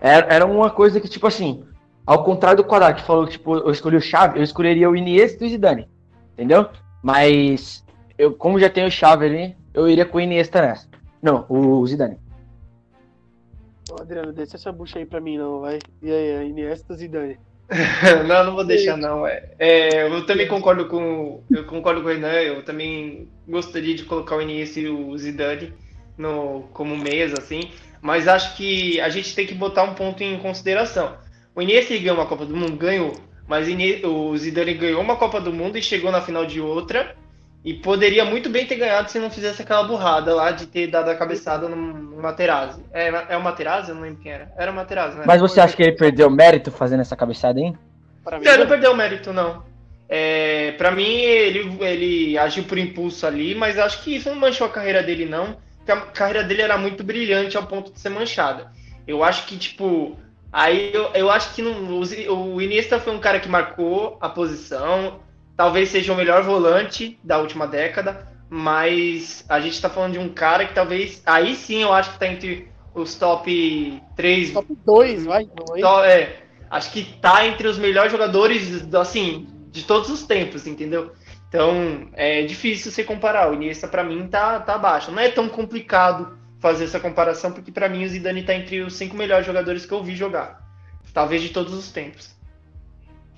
[0.00, 1.64] era, era uma coisa que, tipo assim,
[2.04, 4.96] ao contrário do Quadrado, que falou que tipo, eu escolhi o Chave, eu escolheria o
[4.96, 5.88] Iniesta e o Zidane.
[6.32, 6.68] Entendeu?
[7.02, 7.84] Mas,
[8.18, 10.88] eu, como já tenho o Chave ali, eu iria com o Iniesta nessa.
[11.22, 12.18] Não, o Zidane.
[13.90, 15.78] Ô, Adriano, deixa essa bucha aí pra mim, não, vai.
[16.02, 17.38] E aí, a Iniesta Zidane.
[18.26, 19.26] não, não vou deixar não.
[19.26, 22.32] É, É, eu também concordo com eu concordo com o Renan.
[22.32, 25.72] Eu também gostaria de colocar o Iniesta e o Zidane
[26.16, 27.70] no como meias assim,
[28.00, 31.16] mas acho que a gente tem que botar um ponto em consideração.
[31.54, 33.12] O Iniesta ganhou uma Copa do Mundo, ganhou,
[33.46, 33.68] mas
[34.04, 37.14] o Zidane ganhou uma Copa do Mundo e chegou na final de outra
[37.64, 41.10] e poderia muito bem ter ganhado se não fizesse aquela burrada lá de ter dado
[41.10, 42.82] a cabeçada no, no Materazzi.
[42.92, 43.90] É, é o Materazzi?
[43.90, 44.52] Eu não lembro quem era.
[44.56, 45.24] Era o Materazzi, né?
[45.26, 47.78] Mas você acha que ele perdeu mérito fazendo essa cabeçada, hein?
[48.24, 49.62] Pra mim, Não, não perdeu o mérito, não.
[50.08, 54.66] É, para mim, ele, ele agiu por impulso ali, mas acho que isso não manchou
[54.66, 55.56] a carreira dele, não.
[55.84, 58.70] Porque a carreira dele era muito brilhante ao ponto de ser manchada.
[59.06, 60.16] Eu acho que, tipo,
[60.52, 65.20] aí eu, eu acho que não, o Iniesta foi um cara que marcou a posição,
[65.56, 70.28] talvez seja o melhor volante da última década, mas a gente tá falando de um
[70.28, 75.24] cara que talvez, aí sim eu acho que tá entre os top 3 top 2,
[75.24, 75.48] vai.
[75.76, 81.12] Então, é, acho que tá entre os melhores jogadores, assim, de todos os tempos, entendeu?
[81.52, 83.50] Então, é difícil você comparar.
[83.50, 85.10] O Iniesta, pra mim, tá, tá abaixo.
[85.10, 88.94] Não é tão complicado fazer essa comparação, porque pra mim o Zidane tá entre os
[88.94, 90.66] cinco melhores jogadores que eu vi jogar.
[91.12, 92.34] Talvez de todos os tempos.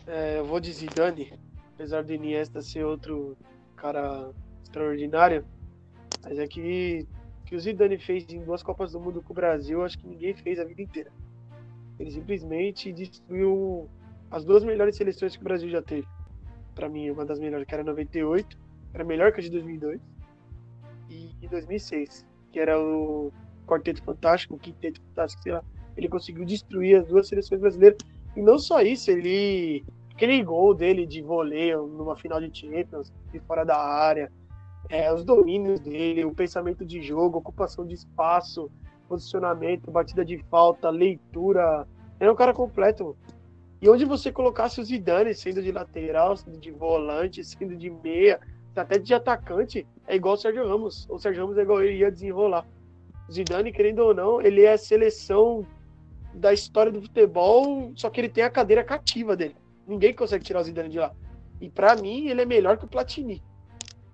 [0.06, 1.32] É, eu vou de Zidane,
[1.74, 3.36] apesar do Iniesta ser outro
[3.74, 4.30] cara
[4.62, 5.44] extraordinário,
[6.22, 7.08] mas é que
[7.46, 10.34] que o Zidane fez em duas Copas do Mundo com o Brasil, acho que ninguém
[10.34, 11.10] fez a vida inteira.
[11.98, 13.90] Ele simplesmente destruiu
[14.30, 16.06] as duas melhores seleções que o Brasil já teve.
[16.74, 18.58] Pra mim, uma das melhores, que era 98,
[18.92, 20.00] era melhor que a de 2002,
[21.08, 23.32] e em 2006, que era o
[23.66, 25.62] Quarteto Fantástico, o Quinteto Fantástico, sei lá.
[25.96, 27.98] Ele conseguiu destruir as duas seleções brasileiras.
[28.36, 33.40] E não só isso, ele aquele gol dele de voleio numa final de Champions, de
[33.40, 34.30] fora da área,
[34.88, 38.70] é, os domínios dele, o pensamento de jogo, ocupação de espaço,
[39.08, 41.86] posicionamento, batida de falta, leitura.
[42.20, 43.16] Era um cara completo.
[43.80, 48.40] E onde você colocasse o Zidane, sendo de lateral, sendo de volante, sendo de meia,
[48.74, 51.06] até de atacante, é igual o Sérgio Ramos.
[51.08, 52.66] O Sérgio Ramos é igual ele ia desenrolar.
[53.28, 55.66] O Zidane, querendo ou não, ele é a seleção
[56.32, 59.56] da história do futebol, só que ele tem a cadeira cativa dele.
[59.86, 61.12] Ninguém consegue tirar o Zidane de lá.
[61.60, 63.42] E pra mim, ele é melhor que o Platini.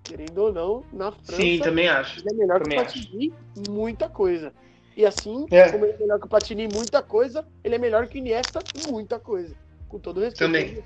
[0.03, 2.19] Querendo ou não, na França, Sim, também acho.
[2.19, 4.53] ele é melhor que o também Platini em muita coisa.
[4.95, 5.71] E assim, É.
[5.71, 8.19] como ele é melhor que o Platini em muita coisa, ele é melhor que o
[8.19, 9.55] Iniesta em muita coisa.
[9.87, 10.39] Com todo respeito.
[10.39, 10.83] Também.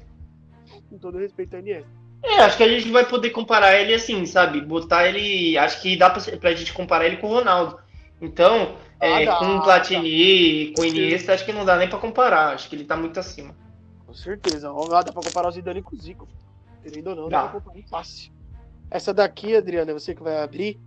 [0.89, 1.89] Com todo respeito ao Iniesta.
[2.23, 4.61] É, acho que a gente vai poder comparar ele assim, sabe?
[4.61, 5.57] Botar ele.
[5.57, 7.77] Acho que dá pra, pra gente comparar ele com o Ronaldo.
[8.21, 11.87] Então, é, Ah, dá, com o Platini, com o Iniesta, acho que não dá nem
[11.89, 12.53] pra comparar.
[12.53, 13.55] Acho que ele tá muito acima.
[14.05, 14.71] Com certeza.
[14.71, 16.27] Ó, dá pra comparar o Zidane com o Zico.
[16.81, 17.47] Querendo ou não, dá, Dá.
[17.49, 18.31] pra comparar fácil.
[18.89, 20.79] Essa daqui, Adriana, é você que vai abrir.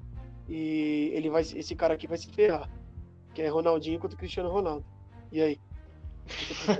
[0.48, 2.68] E ele vai, esse cara aqui vai se ferrar.
[3.38, 4.84] Que é Ronaldinho contra Cristiano Ronaldo.
[5.30, 5.60] E aí?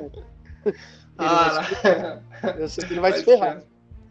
[0.66, 2.22] Ele vai se ferrar.
[2.58, 3.62] Eu sei que ele vai se ferrar.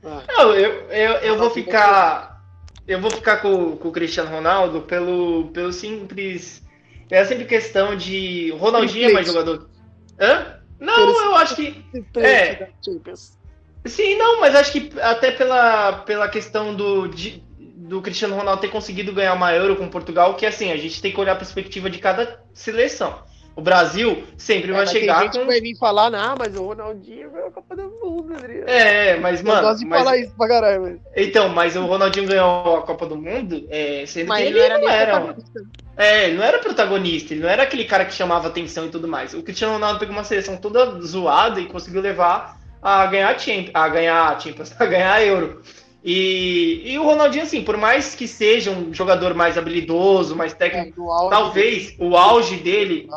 [0.02, 2.42] Ah, Não, eu, eu, eu vou ficar.
[2.88, 6.64] Eu vou ficar com, com o Cristiano Ronaldo pelo, pelo simples.
[7.12, 8.50] é sempre questão de.
[8.54, 9.70] O Ronaldinho é mais jogador.
[10.18, 10.62] Hã?
[10.80, 11.84] Não, eu acho que.
[12.16, 12.70] É.
[13.86, 17.44] Sim, não, mas acho que até pela, pela questão do, de,
[17.88, 21.12] do Cristiano Ronaldo ter conseguido ganhar uma Euro com Portugal, que assim, a gente tem
[21.12, 23.16] que olhar a perspectiva de cada seleção.
[23.56, 25.48] O Brasil sempre é, vai chegar tem gente com.
[25.48, 28.70] vai vir falar, não, mas o Ronaldinho ganhou a Copa do Mundo, Adriano.
[28.70, 29.62] É, mas, mano.
[29.62, 30.04] Eu gosto de mas...
[30.04, 31.00] falar isso pra caralho, mas...
[31.16, 34.78] Então, mas o Ronaldinho ganhou a Copa do Mundo, é, sendo mas que ele, ele
[34.78, 35.36] não era.
[35.98, 39.08] É, ele não era protagonista, ele não era aquele cara que chamava atenção e tudo
[39.08, 39.34] mais.
[39.34, 43.90] O Cristiano Ronaldo pegou uma seleção toda zoada e conseguiu levar a ganhar Champions, a
[43.90, 45.64] ganhar Champions, a ganhar Euro.
[46.10, 51.02] E, e o Ronaldinho, assim, por mais que seja um jogador mais habilidoso, mais técnico,
[51.02, 53.10] é, talvez dele, o auge dele.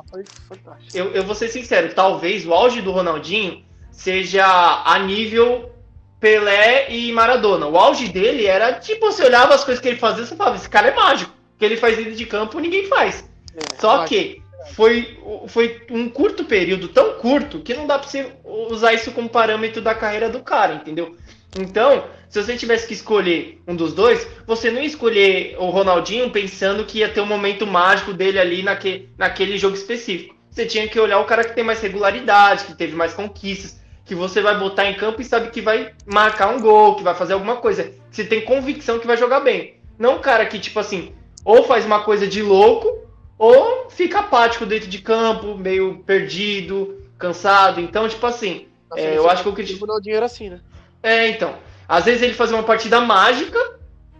[0.93, 4.45] Eu, eu vou ser sincero, talvez o auge do Ronaldinho seja
[4.85, 5.71] a nível
[6.19, 7.69] Pelé e Maradona.
[7.69, 10.69] O auge dele era tipo, você olhava as coisas que ele fazia, você falava, esse
[10.69, 11.33] cara é mágico.
[11.55, 13.25] O que ele faz dentro de campo, ninguém faz.
[13.55, 18.33] É, Só que foi, foi um curto período, tão curto, que não dá pra você
[18.45, 21.17] usar isso como parâmetro da carreira do cara, entendeu?
[21.57, 26.31] Então, se você tivesse que escolher um dos dois, você não ia escolher o Ronaldinho
[26.31, 30.37] pensando que ia ter um momento mágico dele ali naque, naquele jogo específico.
[30.49, 34.15] Você tinha que olhar o cara que tem mais regularidade, que teve mais conquistas, que
[34.15, 37.33] você vai botar em campo e sabe que vai marcar um gol, que vai fazer
[37.33, 39.75] alguma coisa, que você tem convicção que vai jogar bem.
[39.99, 41.13] Não um cara que, tipo assim,
[41.45, 47.81] ou faz uma coisa de louco, ou fica apático dentro de campo, meio perdido, cansado.
[47.81, 50.61] Então, tipo assim, é, eu acho que o Cristiano Ronaldinho era assim, né?
[51.03, 51.69] É, então.
[51.91, 53.59] Às vezes ele fazia uma partida mágica,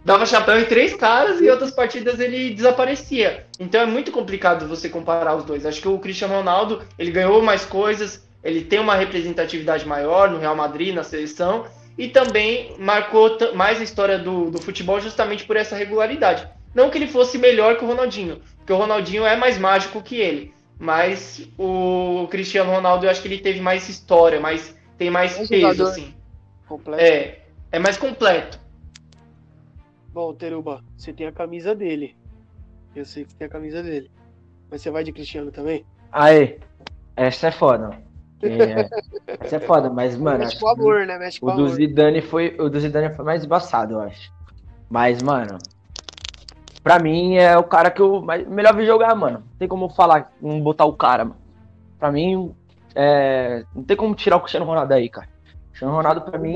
[0.03, 3.45] dava chapéu em três caras e outras partidas ele desaparecia.
[3.57, 5.65] Então é muito complicado você comparar os dois.
[5.65, 10.37] Acho que o Cristiano Ronaldo, ele ganhou mais coisas, ele tem uma representatividade maior no
[10.37, 11.63] Real Madrid, na seleção,
[11.97, 16.45] e também marcou mais a história do, do futebol justamente por essa regularidade.
[16.75, 20.17] Não que ele fosse melhor que o Ronaldinho, porque o Ronaldinho é mais mágico que
[20.17, 20.53] ele.
[20.77, 25.47] Mas o Cristiano Ronaldo, eu acho que ele teve mais história, mais, tem mais é
[25.47, 25.89] peso, jogador.
[25.89, 26.13] assim.
[26.67, 27.01] Completo.
[27.01, 27.40] É,
[27.71, 28.59] é mais completo.
[30.13, 32.15] Bom, Teruba, você tem a camisa dele.
[32.95, 34.11] Eu sei que você tem a camisa dele.
[34.69, 35.85] Mas você vai de Cristiano também?
[36.11, 36.59] Aê,
[37.15, 37.97] essa é foda.
[38.43, 38.89] É,
[39.39, 40.39] essa é foda, mas, mano.
[40.39, 41.17] Mexe com amor, né?
[41.17, 44.31] Mexe com o do Zidane foi O do Zidane foi mais embaçado, eu acho.
[44.89, 45.57] Mas, mano.
[46.83, 49.39] Pra mim é o cara que eu mais, melhor vi jogar, mano.
[49.39, 51.39] Não tem como falar, não botar o cara, mano.
[51.99, 52.53] Pra mim,
[52.95, 55.29] é, não tem como tirar o Cristiano Ronaldo aí, cara.
[55.81, 56.53] Cristiano Ronaldo, pra mim,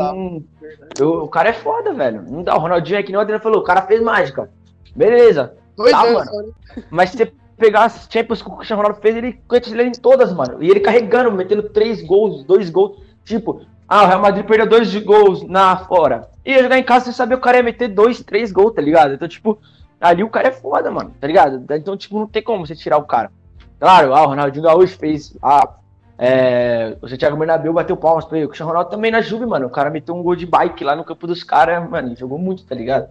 [0.99, 2.21] eu, o cara é foda, velho.
[2.29, 2.55] Não dá.
[2.55, 4.51] O Ronaldinho é que nem o Adriano falou, o cara fez mágica.
[4.95, 5.55] Beleza.
[5.75, 6.53] Dois tá, anos, mano.
[6.91, 10.31] Mas se você pegar as Champions que o Cristiano Ronaldo fez, ele ele em todas,
[10.31, 10.61] mano.
[10.61, 13.01] E ele carregando, metendo três gols, dois gols.
[13.23, 16.29] Tipo, ah, o Real Madrid perdeu dois gols na fora.
[16.45, 18.81] E ia jogar em casa, você sabia o cara ia meter dois, três gols, tá
[18.81, 19.15] ligado?
[19.15, 19.59] Então, tipo,
[19.99, 21.65] ali o cara é foda, mano, tá ligado?
[21.73, 23.31] Então, tipo, não tem como você tirar o cara.
[23.79, 25.35] Claro, ah, o Ronaldinho Gaúcho fez.
[25.41, 25.67] Ah,
[26.17, 28.45] é, o Santiago Bernabéu bateu palmas pra ele.
[28.45, 29.67] O Cristiano Ronaldo também na Juve, mano.
[29.67, 32.09] O cara meteu um gol de bike lá no campo dos caras, mano.
[32.09, 33.09] Ele jogou muito, tá ligado?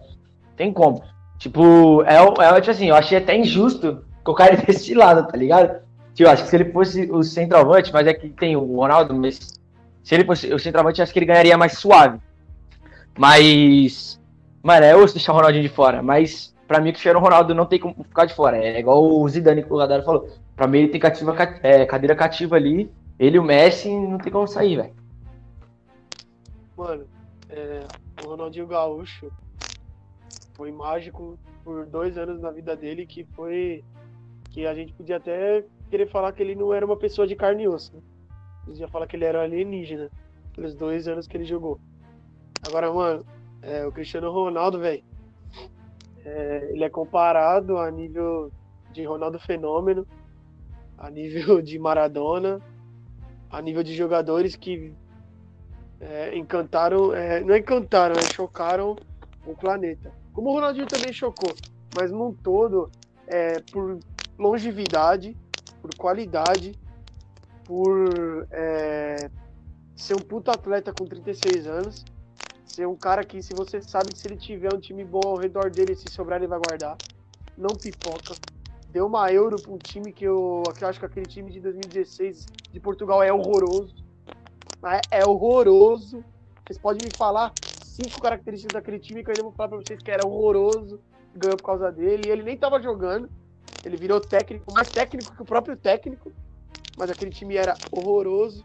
[0.55, 1.03] Tem como.
[1.37, 5.81] Tipo, é, é tipo assim, eu achei até injusto o cara desse lado, tá ligado?
[6.13, 9.53] Tipo, acho que se ele fosse o centroavante, mas é que tem o Ronaldo, mas
[10.01, 12.19] se ele fosse o centroavante, acho que ele ganharia mais suave.
[13.17, 14.19] Mas,
[14.63, 16.01] mano, é osso deixar o Ronaldinho de fora.
[16.01, 18.57] Mas, pra mim, o Cristiano Ronaldo não tem como ficar de fora.
[18.57, 20.27] É igual o Zidane que o Gadara falou.
[20.55, 22.91] Pra mim, ele tem cativa, é, cadeira cativa ali.
[23.19, 24.93] Ele e o Messi não tem como sair, velho.
[26.77, 27.05] Mano,
[27.49, 27.85] é,
[28.23, 29.31] o Ronaldinho Gaúcho
[30.53, 33.83] foi mágico por dois anos na vida dele que foi
[34.51, 37.63] que a gente podia até querer falar que ele não era uma pessoa de carne
[37.63, 37.93] e osso.
[37.93, 38.01] Né?
[38.63, 40.09] A gente ia falar que ele era alienígena
[40.53, 41.79] pelos dois anos que ele jogou.
[42.65, 43.25] Agora, mano,
[43.61, 45.03] é, o Cristiano Ronaldo, velho,
[46.23, 48.51] é, ele é comparado a nível
[48.91, 50.07] de Ronaldo Fenômeno
[50.97, 52.61] a nível de Maradona,
[53.49, 54.93] a nível de jogadores que
[55.99, 58.95] é, encantaram, é, não encantaram, é, chocaram
[59.45, 60.11] o planeta.
[60.33, 61.53] Como o Ronaldinho também chocou,
[61.95, 62.91] mas num todo,
[63.27, 63.99] é, por
[64.37, 65.37] longevidade,
[65.81, 66.77] por qualidade,
[67.63, 69.29] por é,
[69.95, 72.05] ser um puto atleta com 36 anos,
[72.65, 75.37] ser um cara que, se você sabe que se ele tiver um time bom ao
[75.37, 76.97] redor dele, se sobrar, ele vai guardar,
[77.57, 78.35] não pipoca,
[78.95, 81.59] deu uma euro para um time que eu, que eu acho que aquele time de
[81.59, 83.93] 2016 de Portugal é horroroso.
[85.11, 86.23] É, é horroroso.
[86.65, 87.51] Vocês podem me falar
[87.83, 91.01] cinco características daquele time que eu ainda vou falar para vocês que era horroroso,
[91.35, 92.29] ganhou por causa dele.
[92.29, 93.29] Ele nem estava jogando.
[93.83, 96.31] Ele virou técnico, mais técnico que o próprio técnico.
[96.97, 98.63] Mas aquele time era horroroso.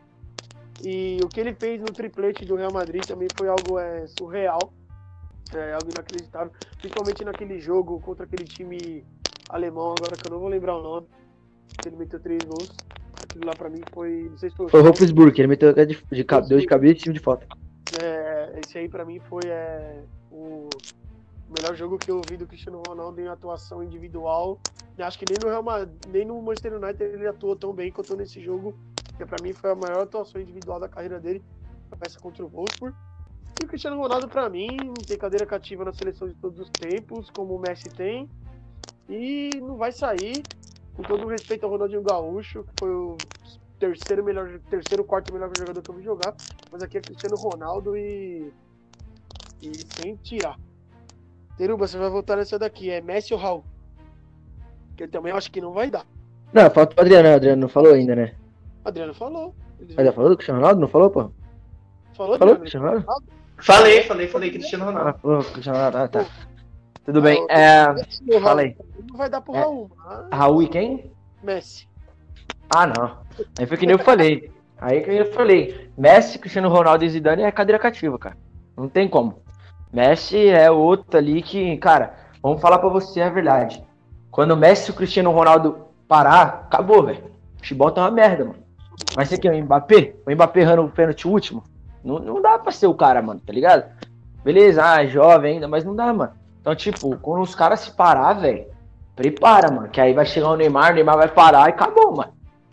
[0.80, 4.72] E o que ele fez no triplete do Real Madrid também foi algo é, surreal.
[5.52, 6.52] É algo inacreditável.
[6.78, 9.04] Principalmente naquele jogo contra aquele time
[9.50, 11.06] alemão, agora que eu não vou lembrar o nome.
[11.84, 12.70] Ele meteu três gols.
[13.22, 14.28] Aquilo lá pra mim foi.
[14.30, 14.68] Não sei se foi.
[14.68, 17.46] Foi o Wolfsburg, ele meteu de, de, de, deu de cabeça e time de falta.
[18.02, 20.68] É, esse aí pra mim foi é, o
[21.48, 24.60] melhor jogo que eu vi do Cristiano Ronaldo em atuação individual.
[24.96, 27.90] Eu acho que nem no Real Madrid, nem no Manchester United ele atuou tão bem
[27.90, 28.74] quanto nesse jogo,
[29.16, 31.42] que pra mim foi a maior atuação individual da carreira dele,
[32.00, 32.94] essa contra o Wolfsburg.
[33.60, 34.68] E o Cristiano Ronaldo, pra mim,
[35.06, 38.28] tem cadeira cativa na seleção de todos os tempos, como o Messi tem.
[39.10, 40.42] E não vai sair,
[40.94, 43.16] com todo o respeito ao Ronaldinho Gaúcho, que foi o
[43.78, 46.34] terceiro melhor, terceiro, quarto melhor jogador que eu vi jogar.
[46.70, 48.52] Mas aqui é Cristiano Ronaldo e.
[49.60, 50.56] E sem tirar.
[51.58, 52.88] Teruba, você vai voltar nessa daqui.
[52.88, 53.64] É Messi ou Raul?
[54.96, 56.06] Que eu também acho que não vai dar.
[56.52, 58.34] Não, falta o Adriano, o Adriano não falou ainda, né?
[58.84, 59.54] Adriano falou.
[59.80, 60.80] Ele já falou do Cristiano Ronaldo?
[60.80, 61.30] Não falou, pô?
[62.14, 63.26] Falou, Falou do Cristiano Ronaldo?
[63.58, 65.18] Falei, falei, falei Cristiano Ah, Ronaldo.
[65.20, 66.26] falou do Cristiano Ronaldo, ah, tá.
[67.04, 67.44] Tudo bem.
[67.48, 68.42] É, Messi ou Raul?
[68.42, 68.76] fala aí.
[69.08, 69.60] Não vai dar pro É.
[69.60, 69.90] Raul.
[70.04, 71.12] mas Raul e quem?
[71.42, 71.88] Messi.
[72.74, 73.18] Ah, não.
[73.58, 74.50] Aí foi que nem eu falei.
[74.80, 75.90] Aí que eu falei.
[75.96, 78.36] Messi, Cristiano Ronaldo e Zidane é cadeira cativa, cara.
[78.76, 79.42] Não tem como.
[79.92, 83.82] Messi é outro ali que, cara, vamos falar pra você a verdade.
[84.30, 87.24] Quando o Messi e o Cristiano Ronaldo parar, acabou, velho.
[87.56, 88.58] O futebol tá uma merda, mano.
[89.16, 90.14] Mas você quer o Mbappé?
[90.26, 91.64] O Mbappé errando o pênalti último?
[92.04, 93.84] Não, não dá pra ser o cara, mano, tá ligado?
[94.44, 96.32] Beleza, ah, é jovem ainda, mas não dá, mano.
[96.60, 98.66] Então, tipo, quando os caras se parar, velho,
[99.16, 99.88] prepara, mano.
[99.88, 102.32] Que aí vai chegar o Neymar, o Neymar vai parar e acabou, mano.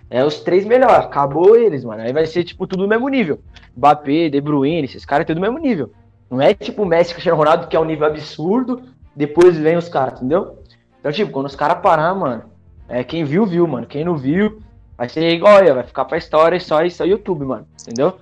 [0.10, 2.02] É os três melhores, acabou eles, mano.
[2.02, 3.40] Aí vai ser, tipo, tudo do mesmo nível.
[3.76, 5.92] Mbappé, De Bruyne, esses caras tudo do mesmo nível.
[6.30, 8.82] Não é tipo o Messi, Cristiano Ronaldo, que é um nível absurdo,
[9.16, 10.60] depois vem os caras, entendeu?
[11.00, 12.44] Então, tipo, quando os caras parar, mano,
[12.90, 13.88] é quem viu, viu, mano.
[13.88, 14.62] Quem não viu,
[14.98, 17.66] vai ser igual vai ficar pra história e só isso aí YouTube, mano.
[17.82, 18.18] Entendeu?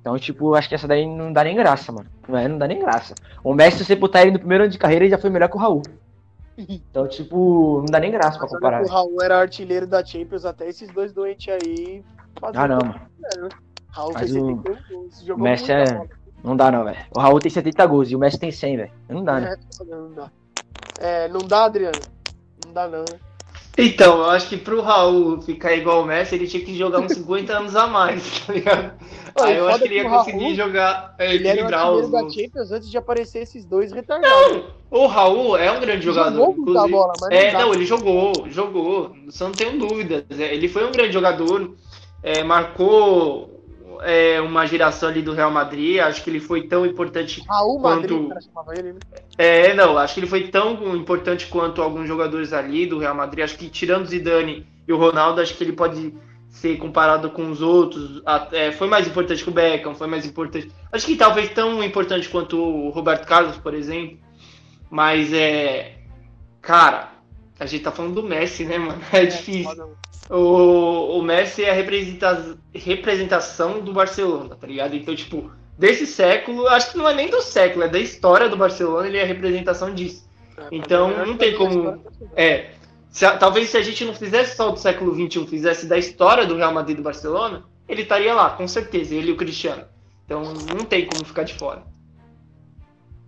[0.00, 2.08] Então, tipo, acho que essa daí não dá nem graça, mano.
[2.26, 3.14] Não, é, não dá nem graça.
[3.44, 5.48] O Messi, se você botar ele no primeiro ano de carreira, ele já foi melhor
[5.48, 5.82] que o Raul.
[6.68, 8.82] Então, tipo, não dá nem graça pra Mas comparar.
[8.82, 12.04] o Raul era artilheiro da Champions até esses dois doentes aí.
[12.42, 13.00] Ah, não, o mano.
[13.18, 13.48] né?
[13.88, 14.56] Raul Mas fez o 71
[14.92, 15.24] gols.
[15.24, 16.08] Jogou Messi é- bola.
[16.44, 16.98] Não dá, não, velho.
[17.16, 18.92] O Raul tem 70 gols e o Messi tem 100, velho.
[19.08, 19.54] Não dá, né?
[19.80, 20.30] É, não dá.
[21.00, 21.98] É, não dá, Adriano?
[22.66, 23.18] Não dá, não, né?
[23.82, 27.12] Então, eu acho que pro Raul ficar igual o Messi, ele tinha que jogar uns
[27.12, 28.92] 50 anos a mais, tá ligado?
[29.34, 32.10] Pô, Aí eu acho que ele ia o Raul, conseguir jogar, é, Ele equilibrar os
[32.10, 32.18] da.
[32.28, 34.64] Champions antes de aparecer esses dois retardados.
[34.90, 36.56] O Raul é um grande Jogou jogador.
[36.56, 36.90] muita inclusive.
[36.92, 37.58] bola, mas não é, dá.
[37.60, 39.14] não, ele jogou, jogou.
[39.26, 40.24] Você não tem dúvidas.
[40.38, 41.74] É, Ele foi um grande jogador.
[42.22, 43.59] é, marcou
[44.02, 45.98] é, uma geração ali do Real Madrid.
[46.00, 47.42] Acho que ele foi tão importante.
[47.48, 48.98] Raul Madrid, Quanto- chamava ele, né?
[49.38, 53.44] É, não, acho que ele foi tão importante quanto alguns jogadores ali do Real Madrid.
[53.44, 56.14] Acho que tirando Zidane e o Ronaldo, acho que ele pode
[56.48, 58.20] ser comparado com os outros.
[58.26, 60.70] Até, foi mais importante que o Beckham, foi mais importante.
[60.92, 64.18] Acho que talvez tão importante quanto o Roberto Carlos, por exemplo.
[64.90, 65.96] Mas é.
[66.60, 67.12] Cara,
[67.58, 69.00] a gente tá falando do Messi, né, mano?
[69.12, 69.64] É difícil.
[69.64, 69.88] foda.
[70.30, 74.94] O, o Messi é a representa- representação do Barcelona, tá ligado?
[74.94, 78.56] Então, tipo, desse século, acho que não é nem do século, é da história do
[78.56, 80.28] Barcelona, ele é a representação disso.
[80.56, 82.00] É, Então, mim, não tem como-.
[82.36, 82.70] É.
[83.10, 86.54] se talvez se a gente não fizesse só do século XXI, fizesse da história do
[86.56, 89.84] Real Madrid e do Barcelona, ele estaria lá, com certeza, ele e o Cristiano.
[90.24, 90.42] Então,
[90.76, 91.82] não tem como ficar de fora.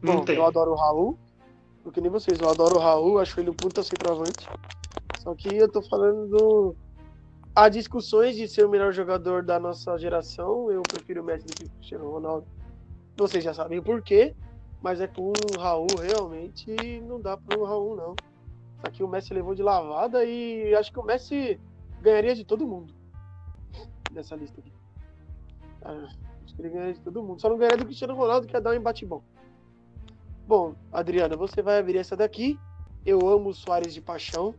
[0.01, 0.37] Não Bom, tem.
[0.37, 1.19] eu adoro o Raul,
[1.83, 4.49] porque nem vocês, eu adoro o Raul, acho ele um puta centroavante.
[5.21, 6.77] Só que eu tô falando do.
[7.55, 11.55] Há discussões de ser o melhor jogador da nossa geração, eu prefiro o Messi do
[11.55, 12.47] que o Cristiano Ronaldo.
[13.17, 14.35] Vocês já sabem o porquê,
[14.81, 18.15] mas é com o Raul realmente não dá pro Raul não.
[18.83, 21.61] Aqui o Messi levou de lavada e acho que o Messi
[22.01, 22.95] ganharia de todo mundo
[24.13, 24.73] nessa lista aqui.
[25.83, 26.09] Ah,
[26.45, 27.41] acho que ele ganharia de todo mundo.
[27.41, 29.23] Só não ganharia do Cristiano Ronaldo, que ia dar um embate bom.
[30.47, 32.59] Bom, Adriana, você vai abrir essa daqui.
[33.05, 34.55] Eu amo o Soares de paixão.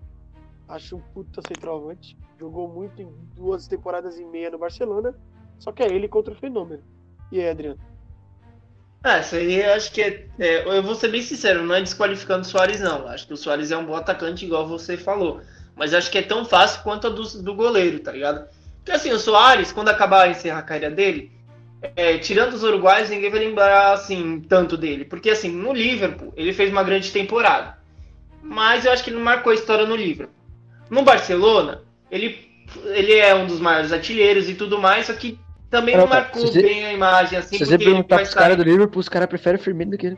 [0.67, 2.17] Acho um puta centroavante.
[2.39, 5.13] Jogou muito em duas temporadas e meia no Barcelona.
[5.59, 6.83] Só que é ele contra o fenômeno.
[7.31, 7.79] E aí, Adriano?
[9.03, 11.81] Ah, isso aí eu acho que é, é, Eu vou ser bem sincero, não é
[11.81, 13.05] desqualificando o Soares, não.
[13.07, 15.41] Acho que o Soares é um bom atacante, igual você falou.
[15.75, 18.47] Mas acho que é tão fácil quanto a do, do goleiro, tá ligado?
[18.77, 21.31] Porque assim, o Soares, quando acabar encerrar a carreira dele,
[21.95, 25.03] é, tirando os uruguaios, ninguém vai lembrar assim tanto dele.
[25.03, 27.77] Porque assim, no Liverpool, ele fez uma grande temporada.
[28.41, 30.42] Mas eu acho que ele não marcou a história no Liverpool.
[30.93, 31.81] No Barcelona,
[32.11, 32.37] ele,
[32.93, 35.39] ele é um dos maiores artilheiros e tudo mais, só que
[35.69, 38.33] também não Não, marcou você- bem a imagem, assim, Se você porque ele perguntar pros
[38.33, 40.17] caras do Liverpool, os caras preferem o Firmino do que ele.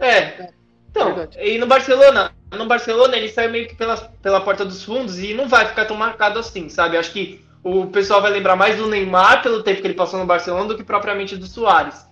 [0.00, 0.48] é.
[0.90, 1.38] Então, Verdade.
[1.40, 5.34] e no Barcelona, no Barcelona ele sai meio que pela, pela porta dos fundos e
[5.34, 6.96] não vai ficar tão marcado assim, sabe?
[6.96, 10.24] Acho que o pessoal vai lembrar mais do Neymar pelo tempo que ele passou no
[10.26, 12.06] Barcelona do que propriamente do Soares.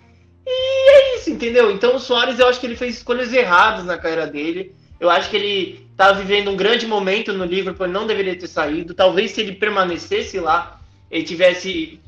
[0.44, 1.70] E é isso, entendeu?
[1.70, 4.74] Então o Soares eu acho que ele fez escolhas erradas na carreira dele.
[4.98, 8.94] Eu acho que ele tá vivendo um grande momento no Liverpool, não deveria ter saído.
[8.94, 10.80] Talvez se ele permanecesse lá,
[11.10, 12.00] ele tivesse.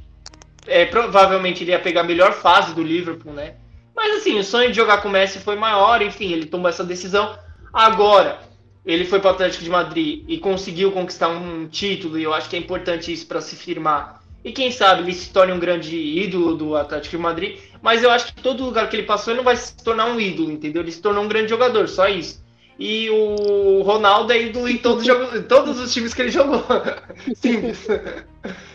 [0.66, 3.57] É, provavelmente ele ia pegar a melhor fase do Liverpool, né?
[3.95, 6.82] Mas assim, o sonho de jogar com o Messi foi maior, enfim, ele tomou essa
[6.82, 7.39] decisão.
[7.72, 8.41] Agora,
[8.85, 12.49] ele foi para o Atlético de Madrid e conseguiu conquistar um título, e eu acho
[12.49, 14.22] que é importante isso para se firmar.
[14.45, 18.11] E quem sabe ele se torne um grande ídolo do Atlético de Madrid, mas eu
[18.11, 20.82] acho que todo lugar que ele passou ele não vai se tornar um ídolo, entendeu?
[20.82, 22.43] Ele se tornou um grande jogador, só isso.
[22.79, 25.07] E o Ronaldo é ídolo em todos,
[25.49, 26.62] todos os times que ele jogou.
[27.37, 27.87] Simples.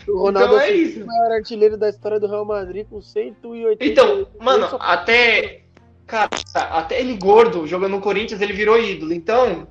[0.08, 1.02] O Ronaldo então é, é isso.
[1.02, 3.84] o maior artilheiro da história do Real Madrid com 180.
[3.84, 5.64] Então, mano, até.
[6.06, 9.12] Cara, até ele gordo, jogando no Corinthians, ele virou ídolo.
[9.12, 9.68] Então,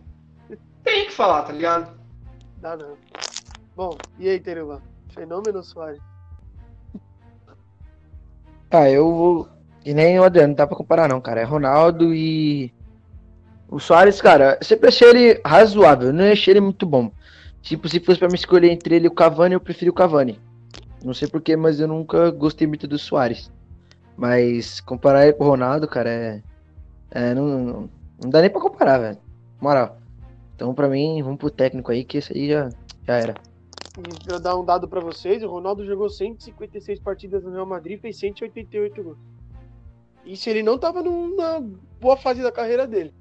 [0.83, 1.99] tem que falar, tá ligado?
[2.57, 2.95] Dá não.
[3.75, 4.81] Bom, e aí, Teruba?
[5.13, 5.99] Fenômeno Soares?
[8.71, 9.49] Ah, eu vou.
[9.83, 11.41] E nem o Adriano, não dá pra comparar, não, cara.
[11.41, 12.73] É Ronaldo e.
[13.71, 17.11] O Soares, cara, sempre achei ele razoável, não achei ele muito bom.
[17.61, 20.39] Tipo, se fosse pra me escolher entre ele e o Cavani, eu prefiro o Cavani.
[21.03, 23.51] Não sei porquê, mas eu nunca gostei muito do Soares.
[24.17, 26.43] Mas comparar ele com o Ronaldo, cara, é.
[27.11, 27.89] É, não, não,
[28.21, 29.17] não dá nem pra comparar, velho.
[29.61, 29.97] Moral.
[30.55, 32.69] Então, pra mim, vamos pro técnico aí, que esse aí já,
[33.07, 33.35] já era.
[34.25, 38.01] Pra dar um dado pra vocês, o Ronaldo jogou 156 partidas no Real Madrid e
[38.01, 39.17] fez 188 gols.
[40.25, 41.63] Isso ele não tava numa
[41.99, 43.13] boa fase da carreira dele.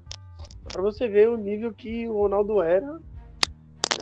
[0.71, 2.99] Pra você ver o nível que o Ronaldo era.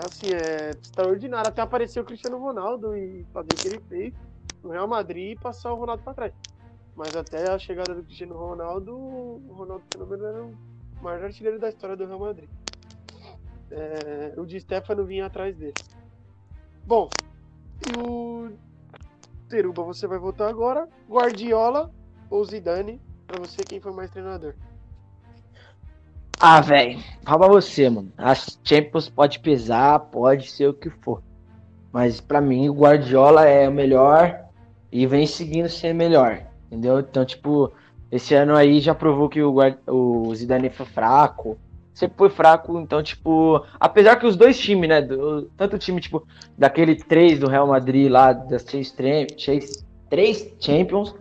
[0.06, 1.50] Assim, é extraordinário.
[1.50, 4.14] Até apareceu o Cristiano Ronaldo e fazer o que ele fez
[4.64, 6.34] no Real Madrid e passar o Ronaldo pra trás.
[6.96, 10.54] Mas até a chegada do Cristiano Ronaldo, o Ronaldo Fenômeno era o
[11.02, 12.50] maior artilheiro da história do Real Madrid
[13.72, 15.74] é, o Di Stefano vinha atrás dele.
[16.86, 17.10] Bom,
[17.86, 18.52] e o
[19.50, 20.88] Teruba, você vai votar agora.
[21.10, 21.92] Guardiola
[22.30, 23.02] ou Zidane?
[23.26, 24.56] Pra você, quem foi mais treinador?
[26.40, 28.12] Ah, velho, fala você, mano.
[28.18, 31.22] As Champions pode pesar, pode ser o que for.
[31.92, 34.46] Mas para mim, o Guardiola é o melhor
[34.92, 37.00] e vem seguindo ser melhor, entendeu?
[37.00, 37.72] Então, tipo,
[38.12, 39.56] esse ano aí já provou que o,
[39.88, 41.58] o Zidane foi fraco
[41.98, 46.00] sempre foi fraco, então, tipo, apesar que os dois times, né, do, tanto o time,
[46.00, 48.92] tipo, daquele três do Real Madrid lá, das três,
[50.08, 51.16] três Champions,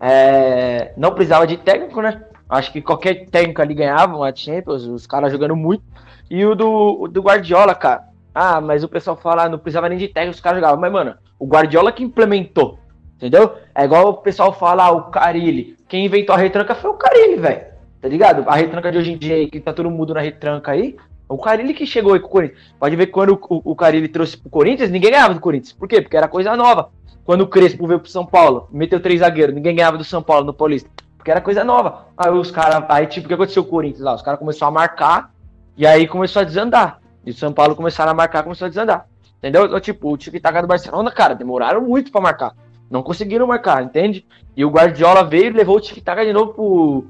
[0.00, 5.06] é, não precisava de técnico, né, acho que qualquer técnico ali ganhava uma Champions, os
[5.06, 5.82] caras jogando muito,
[6.30, 9.88] e o do, o do Guardiola, cara, ah, mas o pessoal fala, ah, não precisava
[9.88, 12.78] nem de técnico, os caras jogavam, mas, mano, o Guardiola que implementou,
[13.16, 13.54] entendeu?
[13.74, 17.36] É igual o pessoal fala, ah, o Carilli, quem inventou a retranca foi o Carilli,
[17.36, 17.72] velho.
[18.02, 18.44] Tá ligado?
[18.48, 20.96] A retranca de hoje em dia que tá todo mundo na retranca aí,
[21.28, 22.60] o Carilli que chegou aí com o Corinthians.
[22.78, 25.72] Pode ver quando o, o Carilli trouxe pro Corinthians, ninguém ganhava do Corinthians.
[25.72, 26.02] Por quê?
[26.02, 26.90] Porque era coisa nova.
[27.24, 30.44] Quando o Crespo veio pro São Paulo, meteu três zagueiros, ninguém ganhava do São Paulo
[30.44, 30.90] no Paulista.
[31.22, 32.08] Porque era coisa nova.
[32.16, 32.84] Aí os caras.
[32.88, 34.12] Aí, tipo, o que aconteceu com o Corinthians lá?
[34.12, 35.32] Os caras começaram a marcar
[35.76, 37.00] e aí começou a desandar.
[37.24, 39.06] E o São Paulo começaram a marcar, começou a desandar.
[39.38, 39.66] Entendeu?
[39.66, 42.56] Então, tipo, o tic-tac do Barcelona, cara, demoraram muito para marcar.
[42.90, 44.26] Não conseguiram marcar, entende?
[44.56, 47.06] E o Guardiola veio e levou o tic-tac de novo pro,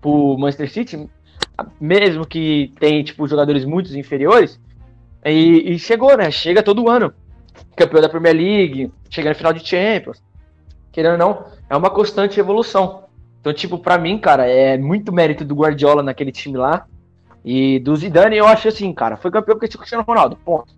[0.00, 1.10] pro Manchester City,
[1.80, 4.60] mesmo que tem tipo jogadores muito inferiores,
[5.24, 6.30] e, e, chegou, né?
[6.30, 7.12] Chega todo ano.
[7.74, 10.22] Campeão da Premier League, chega na final de Champions.
[10.92, 13.09] Querendo ou não, é uma constante evolução.
[13.40, 16.86] Então, tipo, para mim, cara, é muito mérito do Guardiola naquele time lá.
[17.44, 20.74] E do Zidane, eu acho assim, cara, foi campeão porque tinha o Cristiano Ronaldo, ponto.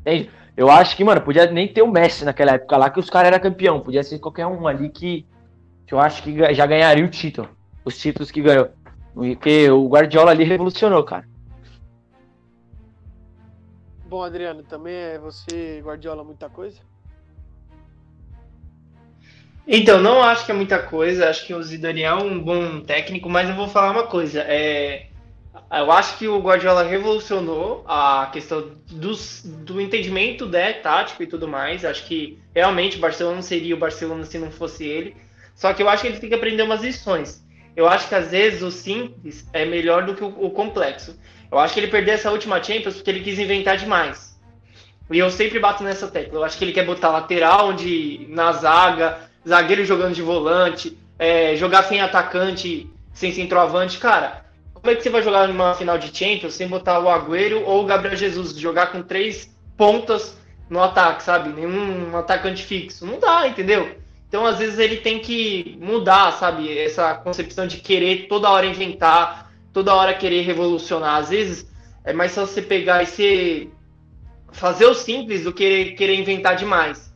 [0.00, 0.30] Entende?
[0.56, 3.32] Eu acho que, mano, podia nem ter o Messi naquela época lá, que os caras
[3.32, 3.80] eram campeão.
[3.80, 5.26] Podia ser qualquer um ali que,
[5.84, 7.48] que eu acho que já ganharia o título
[7.84, 8.70] os títulos que ganhou.
[9.12, 11.28] Porque o Guardiola ali revolucionou, cara.
[14.06, 16.80] Bom, Adriano, também é você, Guardiola, muita coisa?
[19.66, 21.28] Então, não acho que é muita coisa.
[21.28, 24.40] Acho que o Zidane é um bom técnico, mas eu vou falar uma coisa.
[24.40, 25.06] É,
[25.70, 31.48] eu acho que o Guardiola revolucionou a questão dos, do entendimento né, tático e tudo
[31.48, 31.84] mais.
[31.84, 35.16] Acho que realmente o Barcelona não seria o Barcelona se não fosse ele.
[35.54, 37.44] Só que eu acho que ele tem que aprender umas lições
[37.76, 41.18] eu acho que às vezes o simples é melhor do que o, o, complexo.
[41.50, 44.38] Eu acho que ele perdeu essa última Champions porque ele quis inventar demais.
[45.10, 46.38] E eu sempre bato nessa tecla.
[46.38, 51.56] Eu acho que ele quer botar lateral onde, na zaga, zagueiro jogando de volante, é,
[51.56, 53.98] jogar sem atacante, sem centroavante.
[53.98, 57.62] Cara, como é que você vai jogar numa final de Champions sem botar o Agüero
[57.64, 58.54] ou o Gabriel Jesus?
[58.58, 60.36] Jogar com três pontas
[60.68, 61.48] no ataque, sabe?
[61.50, 63.06] Nenhum atacante fixo.
[63.06, 63.96] Não dá, entendeu?
[64.28, 66.76] Então, às vezes, ele tem que mudar, sabe?
[66.76, 71.16] Essa concepção de querer toda hora inventar, toda hora querer revolucionar.
[71.16, 71.72] Às vezes,
[72.04, 73.70] é mais só você pegar e ser...
[74.50, 77.13] fazer o simples do que querer inventar demais.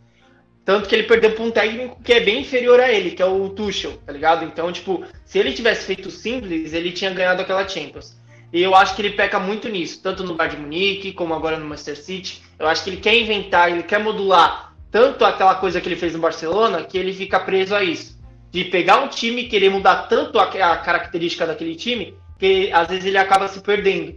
[0.68, 3.24] Tanto que ele perdeu para um técnico que é bem inferior a ele, que é
[3.24, 4.44] o Tuchel, tá ligado?
[4.44, 8.14] Então, tipo, se ele tivesse feito simples, ele tinha ganhado aquela Champions.
[8.52, 11.58] E eu acho que ele peca muito nisso, tanto no Bayern de Munique como agora
[11.58, 12.42] no Manchester City.
[12.58, 16.12] Eu acho que ele quer inventar, ele quer modular tanto aquela coisa que ele fez
[16.12, 18.20] no Barcelona que ele fica preso a isso.
[18.50, 22.88] De pegar um time e querer mudar tanto a, a característica daquele time que às
[22.88, 24.16] vezes ele acaba se perdendo.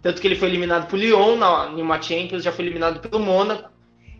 [0.00, 3.20] Tanto que ele foi eliminado por Lyon na, em uma Champions, já foi eliminado pelo
[3.20, 3.68] Mônaco.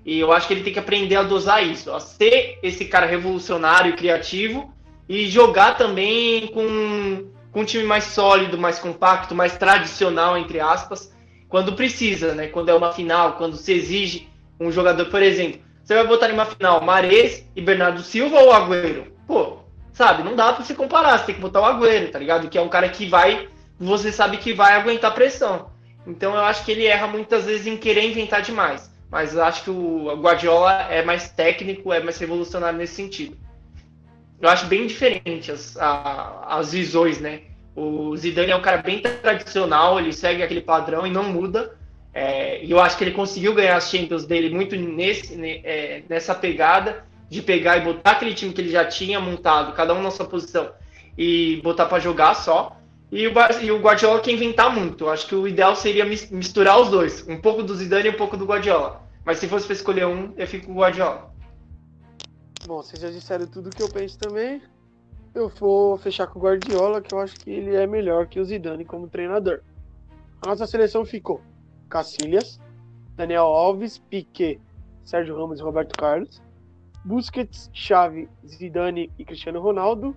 [0.05, 3.07] E eu acho que ele tem que aprender a dosar isso, a ser esse cara
[3.07, 4.73] revolucionário e criativo
[5.09, 11.13] e jogar também com, com um time mais sólido, mais compacto, mais tradicional, entre aspas,
[11.49, 12.47] quando precisa, né?
[12.47, 14.29] Quando é uma final, quando se exige
[14.61, 18.53] um jogador, por exemplo, você vai botar em uma final Mares e Bernardo Silva ou
[18.53, 19.13] Agüero?
[19.27, 19.59] Pô,
[19.93, 22.49] sabe, não dá para se comparar, você tem que botar o Agüero, tá ligado?
[22.49, 25.71] Que é um cara que vai, você sabe que vai aguentar pressão.
[26.07, 28.91] Então eu acho que ele erra muitas vezes em querer inventar demais.
[29.11, 33.37] Mas acho que o Guardiola é mais técnico, é mais revolucionário nesse sentido.
[34.41, 37.43] Eu acho bem diferente as, a, as visões, né?
[37.75, 41.77] O Zidane é um cara bem tradicional, ele segue aquele padrão e não muda.
[42.13, 46.35] É, e eu acho que ele conseguiu ganhar as Champions dele muito nesse, é, nessa
[46.35, 50.11] pegada de pegar e botar aquele time que ele já tinha montado, cada um na
[50.11, 50.71] sua posição,
[51.17, 52.78] e botar para jogar só.
[53.11, 53.33] E o,
[53.63, 55.05] e o Guardiola quer inventar muito.
[55.05, 58.17] Eu acho que o ideal seria misturar os dois, um pouco do Zidane e um
[58.17, 59.03] pouco do Guardiola.
[59.25, 61.33] Mas se fosse para escolher um, eu fico com o Guardiola.
[62.67, 64.61] Bom, vocês já disseram tudo que eu penso também.
[65.35, 68.45] Eu vou fechar com o Guardiola, que eu acho que ele é melhor que o
[68.45, 69.61] Zidane como treinador.
[70.43, 71.41] A nossa seleção ficou
[71.89, 72.61] Cacilhas,
[73.17, 74.61] Daniel Alves, Piquet,
[75.05, 76.43] Sérgio Ramos e Roberto Carlos,
[77.05, 80.15] Busquets, Xavi, Zidane e Cristiano Ronaldo,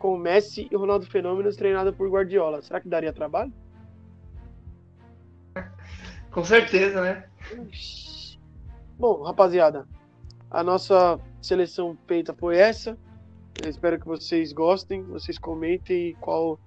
[0.00, 2.62] com Messi e Ronaldo Fenômenos treinado por Guardiola.
[2.62, 3.52] Será que daria trabalho?
[6.32, 7.24] Com certeza, né?
[8.98, 9.86] Bom, rapaziada,
[10.50, 12.98] a nossa seleção peita foi essa.
[13.62, 16.58] Eu espero que vocês gostem, vocês comentem qual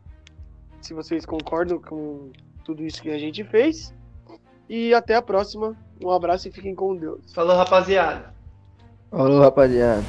[0.79, 2.31] se vocês concordam com
[2.63, 3.93] tudo isso que a gente fez.
[4.69, 5.75] E até a próxima.
[6.03, 7.34] Um abraço e fiquem com Deus.
[7.34, 8.34] Falou, rapaziada.
[9.09, 10.03] Falou, rapaziada.